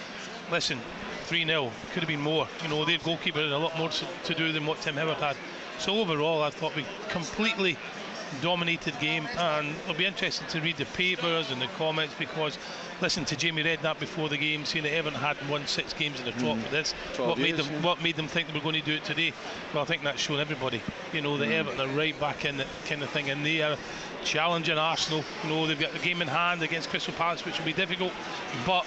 Listen, 0.51 0.81
3 1.25 1.45
0. 1.45 1.71
Could 1.93 2.03
have 2.03 2.09
been 2.09 2.21
more. 2.21 2.49
You 2.63 2.69
know, 2.69 2.85
their 2.85 2.99
goalkeeper 2.99 3.41
had 3.41 3.51
a 3.51 3.59
lot 3.59 3.77
more 3.77 3.91
to, 3.91 4.07
to 4.25 4.35
do 4.35 4.53
than 4.53 4.65
what 4.65 4.81
Tim 4.81 4.97
Howard 4.97 5.19
had. 5.19 5.37
So 5.79 6.01
overall, 6.01 6.43
I 6.43 6.51
thought 6.51 6.75
we 6.75 6.87
completely 7.11 7.77
dominated 8.41 8.99
game, 9.01 9.29
and 9.37 9.75
it'll 9.85 9.95
be 9.95 10.07
interesting 10.07 10.47
to 10.49 10.61
read 10.61 10.77
the 10.77 10.85
papers 10.87 11.51
and 11.51 11.61
the 11.61 11.67
comments 11.79 12.15
because 12.19 12.59
listen 13.01 13.25
to 13.27 13.37
Jamie 13.37 13.63
Redknapp 13.63 13.99
before 14.01 14.29
the 14.29 14.37
game 14.37 14.65
saying 14.65 14.85
that 14.85 14.93
Everton 14.93 15.19
hadn't 15.19 15.49
won 15.49 15.67
six 15.67 15.93
games 15.93 16.21
in 16.21 16.27
a 16.27 16.33
trot 16.33 16.57
hmm. 16.57 16.63
for 16.63 16.71
this. 16.71 16.93
What 17.17 17.39
made 17.39 17.57
them 17.57 17.67
yeah. 17.71 17.81
what 17.83 18.03
made 18.03 18.17
them 18.17 18.29
think 18.29 18.49
they 18.49 18.55
were 18.55 18.61
going 18.61 18.75
to 18.75 18.83
do 18.83 18.95
it 18.95 19.05
today? 19.05 19.33
Well, 19.73 19.83
I 19.83 19.87
think 19.87 20.03
that's 20.03 20.21
shown 20.21 20.41
everybody. 20.41 20.83
You 21.13 21.21
know, 21.21 21.37
that 21.37 21.47
hmm. 21.47 21.53
Everton 21.53 21.81
are 21.81 21.97
right 21.97 22.19
back 22.21 22.45
in 22.45 22.57
that 22.59 22.69
kind 22.87 23.03
of 23.03 23.11
thing, 23.11 23.31
and 23.31 23.45
they 23.45 23.63
are 23.63 23.77
challenging 24.25 24.79
Arsenal. 24.79 25.25
You 25.45 25.51
know, 25.51 25.67
they've 25.67 25.79
got 25.79 25.93
the 25.93 25.99
game 25.99 26.23
in 26.23 26.29
hand 26.29 26.63
against 26.63 26.91
Crystal 26.91 27.15
Palace, 27.15 27.45
which 27.45 27.59
will 27.59 27.67
be 27.67 27.73
difficult, 27.73 28.13
but 28.67 28.85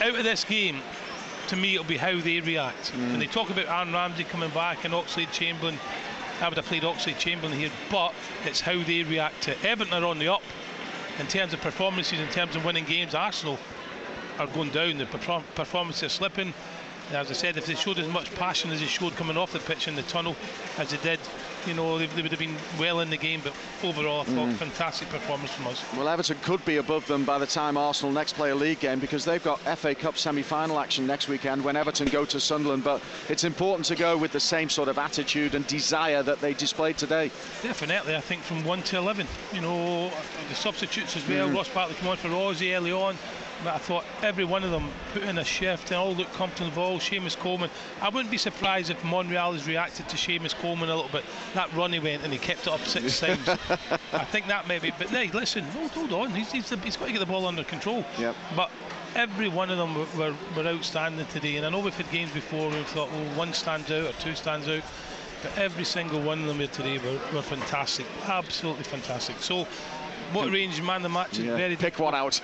out 0.00 0.14
of 0.14 0.24
this 0.24 0.44
game, 0.44 0.80
to 1.48 1.56
me, 1.56 1.74
it'll 1.74 1.84
be 1.84 1.96
how 1.96 2.20
they 2.20 2.40
react. 2.40 2.88
Hmm. 2.90 3.10
When 3.10 3.18
they 3.20 3.26
talk 3.26 3.50
about 3.50 3.66
Aaron 3.66 3.92
Ramsey 3.92 4.24
coming 4.24 4.50
back 4.50 4.84
and 4.84 4.94
Oxlade 4.94 5.32
Chamberlain, 5.32 5.78
I 6.40 6.48
would 6.48 6.56
have 6.56 6.66
played 6.66 6.84
Oxlade 6.84 7.18
Chamberlain 7.18 7.58
here, 7.58 7.70
but 7.90 8.14
it's 8.44 8.60
how 8.60 8.80
they 8.84 9.02
react 9.02 9.42
to. 9.44 9.60
Everton 9.66 9.92
are 10.02 10.06
on 10.06 10.18
the 10.18 10.32
up 10.32 10.42
in 11.18 11.26
terms 11.26 11.52
of 11.52 11.60
performances, 11.60 12.20
in 12.20 12.28
terms 12.28 12.54
of 12.54 12.64
winning 12.64 12.84
games. 12.84 13.14
Arsenal 13.14 13.58
are 14.38 14.46
going 14.46 14.70
down. 14.70 14.98
The 14.98 15.06
perform- 15.06 15.44
performances 15.56 16.04
are 16.04 16.08
slipping. 16.08 16.54
As 17.10 17.30
I 17.30 17.34
said, 17.34 17.56
if 17.56 17.66
they 17.66 17.74
showed 17.74 17.98
as 17.98 18.06
much 18.06 18.32
passion 18.34 18.70
as 18.70 18.80
they 18.80 18.86
showed 18.86 19.16
coming 19.16 19.36
off 19.36 19.52
the 19.52 19.58
pitch 19.58 19.88
in 19.88 19.96
the 19.96 20.02
tunnel 20.02 20.36
as 20.76 20.90
they 20.90 20.98
did, 20.98 21.18
you 21.68 21.74
know, 21.74 21.98
they, 21.98 22.06
they 22.06 22.22
would 22.22 22.30
have 22.30 22.40
been 22.40 22.56
well 22.78 23.00
in 23.00 23.10
the 23.10 23.16
game. 23.16 23.40
But 23.44 23.52
overall, 23.84 24.22
I 24.22 24.24
thought 24.24 24.48
mm. 24.48 24.54
fantastic 24.54 25.08
performance 25.08 25.52
from 25.52 25.66
us. 25.68 25.84
Well, 25.96 26.08
Everton 26.08 26.38
could 26.42 26.64
be 26.64 26.78
above 26.78 27.06
them 27.06 27.24
by 27.24 27.38
the 27.38 27.46
time 27.46 27.76
Arsenal 27.76 28.12
next 28.12 28.34
play 28.34 28.50
a 28.50 28.54
league 28.54 28.80
game 28.80 28.98
because 28.98 29.24
they've 29.24 29.42
got 29.42 29.60
FA 29.78 29.94
Cup 29.94 30.16
semi-final 30.16 30.80
action 30.80 31.06
next 31.06 31.28
weekend 31.28 31.62
when 31.62 31.76
Everton 31.76 32.08
go 32.08 32.24
to 32.24 32.40
Sunderland. 32.40 32.84
But 32.84 33.02
it's 33.28 33.44
important 33.44 33.86
to 33.86 33.94
go 33.94 34.16
with 34.16 34.32
the 34.32 34.40
same 34.40 34.68
sort 34.68 34.88
of 34.88 34.98
attitude 34.98 35.54
and 35.54 35.66
desire 35.66 36.22
that 36.22 36.40
they 36.40 36.54
displayed 36.54 36.96
today. 36.96 37.30
Definitely, 37.62 38.16
I 38.16 38.20
think 38.20 38.42
from 38.42 38.64
1 38.64 38.82
to 38.84 38.98
11. 38.98 39.26
You 39.52 39.60
know, 39.60 40.10
the 40.48 40.54
substitutes 40.54 41.16
as 41.16 41.28
well. 41.28 41.48
Mm. 41.48 41.54
Ross 41.54 41.68
Barkley 41.68 41.96
came 41.96 42.08
on 42.08 42.16
for 42.16 42.28
Ozzy 42.28 42.74
early 42.74 42.92
on. 42.92 43.16
But 43.64 43.74
I 43.74 43.78
thought 43.78 44.04
every 44.22 44.44
one 44.44 44.62
of 44.62 44.70
them 44.70 44.90
put 45.12 45.22
in 45.22 45.38
a 45.38 45.44
shift 45.44 45.90
and 45.90 45.96
all 45.96 46.14
looked 46.14 46.32
comfortable. 46.34 46.98
Seamus 46.98 47.36
Coleman. 47.36 47.70
I 48.00 48.08
wouldn't 48.08 48.30
be 48.30 48.38
surprised 48.38 48.90
if 48.90 49.02
Monreal 49.04 49.52
has 49.52 49.66
reacted 49.66 50.08
to 50.08 50.16
Seamus 50.16 50.54
Coleman 50.54 50.88
a 50.88 50.94
little 50.94 51.10
bit. 51.10 51.24
That 51.54 51.72
run 51.74 51.92
he 51.92 51.98
went 51.98 52.22
and 52.22 52.32
he 52.32 52.38
kept 52.38 52.62
it 52.62 52.68
up 52.68 52.80
six 52.84 53.20
times. 53.20 53.48
I 54.12 54.24
think 54.24 54.46
that 54.46 54.68
maybe. 54.68 54.92
But 54.96 55.08
hey, 55.08 55.30
listen, 55.32 55.64
hold, 55.64 55.90
hold 55.90 56.12
on. 56.12 56.30
He's, 56.30 56.52
he's, 56.52 56.68
he's 56.68 56.96
got 56.96 57.06
to 57.06 57.12
get 57.12 57.18
the 57.18 57.26
ball 57.26 57.46
under 57.46 57.64
control. 57.64 58.04
Yep. 58.18 58.36
But 58.54 58.70
every 59.14 59.48
one 59.48 59.70
of 59.70 59.78
them 59.78 59.94
were, 59.94 60.06
were, 60.16 60.34
were 60.56 60.68
outstanding 60.68 61.26
today. 61.26 61.56
And 61.56 61.66
I 61.66 61.70
know 61.70 61.80
we've 61.80 61.96
had 61.96 62.10
games 62.10 62.32
before 62.32 62.68
where 62.68 62.78
we 62.78 62.84
thought, 62.84 63.10
well, 63.10 63.36
one 63.36 63.52
stands 63.52 63.90
out 63.90 64.06
or 64.06 64.12
two 64.20 64.34
stands 64.34 64.68
out. 64.68 64.82
But 65.42 65.56
every 65.56 65.84
single 65.84 66.20
one 66.20 66.40
of 66.40 66.46
them 66.46 66.58
here 66.58 66.66
today 66.66 66.98
were, 66.98 67.20
were 67.32 67.42
fantastic, 67.42 68.06
absolutely 68.26 68.82
fantastic. 68.82 69.36
So 69.40 69.68
what 70.32 70.50
range 70.50 70.80
man 70.82 71.02
the 71.02 71.08
match 71.08 71.38
is 71.38 71.44
Yeah, 71.46 71.56
very 71.56 71.76
pick 71.76 71.98
one 71.98 72.14
out. 72.14 72.40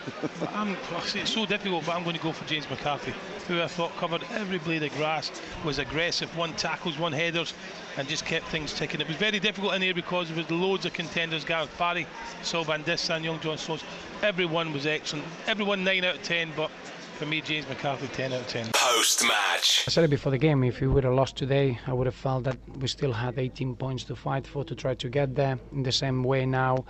I'm, 0.55 0.77
it's 1.15 1.31
so 1.33 1.47
difficult, 1.47 1.87
but 1.87 1.95
I'm 1.95 2.05
going 2.05 2.17
to 2.17 2.23
go 2.23 2.33
for 2.33 2.45
James 2.47 2.69
McCarthy, 2.69 3.13
who 3.49 3.61
I 3.63 3.67
thought 3.67 3.95
covered 3.97 4.23
every 4.33 4.59
blade 4.59 4.83
of 4.83 4.95
grass, 4.97 5.31
was 5.65 5.79
aggressive, 5.79 6.35
won 6.37 6.53
tackles, 6.55 6.99
won 6.99 7.13
headers, 7.13 7.55
and 7.97 8.09
just 8.09 8.25
kept 8.25 8.47
things 8.49 8.73
ticking. 8.73 9.01
It 9.01 9.09
was 9.09 9.17
very 9.17 9.39
difficult 9.39 9.75
in 9.75 9.83
here 9.83 9.95
because 9.95 10.29
there 10.29 10.37
was 10.37 10.51
loads 10.51 10.87
of 10.87 10.93
contenders: 10.93 11.45
Gareth 11.45 11.77
Barry, 11.79 12.07
Sylvain 12.43 12.83
Distin, 12.85 13.23
Young 13.23 13.41
John 13.41 13.59
Stones. 13.59 13.85
Everyone 14.23 14.73
was 14.73 14.87
excellent. 14.87 15.27
Everyone 15.47 15.85
nine 15.85 16.05
out 16.05 16.17
of 16.17 16.23
ten, 16.23 16.51
but 16.57 16.71
for 17.15 17.27
me, 17.27 17.41
James 17.41 17.69
McCarthy, 17.69 18.09
10 18.09 18.33
out 18.33 18.41
of 18.41 18.47
10. 18.49 18.71
Post 18.73 19.23
match. 19.23 19.85
I 19.87 19.91
said 19.91 20.05
it 20.05 20.11
before 20.11 20.33
the 20.33 20.39
game. 20.39 20.65
If 20.65 20.81
we 20.81 20.89
would 20.89 21.05
have 21.05 21.15
lost 21.15 21.37
today, 21.37 21.79
I 21.87 21.93
would 21.93 22.07
have 22.07 22.15
felt 22.15 22.45
that 22.45 22.59
we 22.79 22.89
still 22.89 23.13
had 23.13 23.39
18 23.39 23.77
points 23.77 24.05
to 24.05 24.17
fight 24.17 24.47
for 24.47 24.65
to 24.65 24.75
try 24.75 24.95
to 24.95 25.09
get 25.09 25.35
there. 25.35 25.59
In 25.73 25.85
the 25.85 25.93
same 25.93 26.25
way 26.25 26.45
now, 26.45 26.85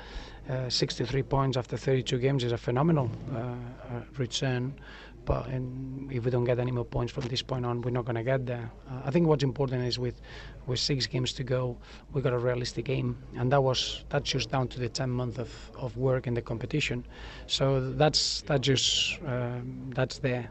uh, 0.49 0.69
63 0.69 1.23
points 1.23 1.57
after 1.57 1.77
32 1.77 2.19
games 2.19 2.43
is 2.45 2.53
a 2.53 2.59
phenomenal 2.59 3.11
uh, 3.33 3.39
uh, 3.39 3.55
return. 4.17 4.75
In, 5.31 6.11
if 6.13 6.25
we 6.25 6.31
don't 6.31 6.45
get 6.45 6.59
any 6.59 6.71
more 6.71 6.85
points 6.85 7.13
from 7.13 7.25
this 7.25 7.43
point 7.43 7.65
on, 7.65 7.81
we're 7.81 7.91
not 7.91 8.05
going 8.05 8.17
to 8.17 8.23
get 8.23 8.47
there. 8.47 8.71
Uh, 8.91 9.03
I 9.05 9.11
think 9.11 9.27
what's 9.27 9.43
important 9.43 9.85
is 9.85 9.99
with 9.99 10.21
with 10.67 10.79
six 10.79 11.07
games 11.07 11.33
to 11.35 11.45
go, 11.45 11.77
we 12.13 12.23
got 12.23 12.33
a 12.33 12.39
realistic 12.39 12.85
game, 12.85 13.17
and 13.37 13.51
that 13.53 13.63
was 13.63 14.05
that's 14.11 14.31
just 14.31 14.51
down 14.51 14.69
to 14.69 14.81
the 14.81 14.89
10 14.89 15.11
months 15.11 15.39
of, 15.39 15.51
of 15.77 15.97
work 15.97 16.27
in 16.27 16.35
the 16.35 16.43
competition. 16.43 17.07
So 17.47 17.93
that's 17.93 18.43
that 18.43 18.61
just 18.61 19.19
um, 19.27 19.91
that's 19.95 20.19
there 20.19 20.51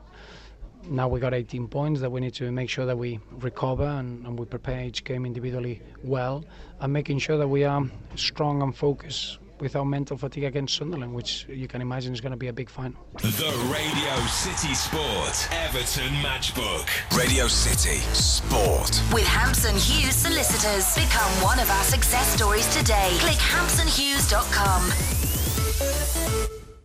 now 0.89 1.07
we 1.07 1.19
got 1.19 1.33
18 1.33 1.67
points 1.67 2.01
that 2.01 2.11
we 2.11 2.19
need 2.19 2.33
to 2.33 2.51
make 2.51 2.69
sure 2.69 2.85
that 2.85 2.97
we 2.97 3.19
recover 3.39 3.85
and, 3.85 4.25
and, 4.25 4.37
we 4.37 4.45
prepare 4.45 4.83
each 4.83 5.03
game 5.05 5.25
individually 5.25 5.81
well 6.03 6.43
and 6.81 6.91
making 6.91 7.17
sure 7.19 7.37
that 7.37 7.47
we 7.47 7.63
are 7.63 7.83
strong 8.15 8.61
and 8.61 8.75
focused 8.75 9.39
with 9.63 9.75
our 9.77 9.85
mental 9.85 10.17
fatigue 10.17 10.43
against 10.43 10.75
Sunderland, 10.75 11.13
which 11.13 11.47
you 11.47 11.67
can 11.67 11.81
imagine 11.81 12.13
is 12.13 12.19
going 12.21 12.31
to 12.31 12.37
be 12.37 12.49
a 12.49 12.53
big 12.53 12.69
final. 12.69 12.99
The 13.17 13.51
Radio 13.71 14.15
City 14.27 14.73
Sport 14.73 15.47
Everton 15.51 16.11
Matchbook. 16.21 16.87
Radio 17.17 17.47
City 17.47 17.99
Sport. 18.13 19.01
With 19.13 19.25
Hampson 19.25 19.75
Hughes 19.75 20.15
Solicitors. 20.15 20.93
Become 20.93 21.31
one 21.41 21.59
of 21.59 21.69
our 21.71 21.83
success 21.85 22.27
stories 22.27 22.67
today. 22.75 23.09
Click 23.19 23.37
hampsonhughes.com. 23.37 25.32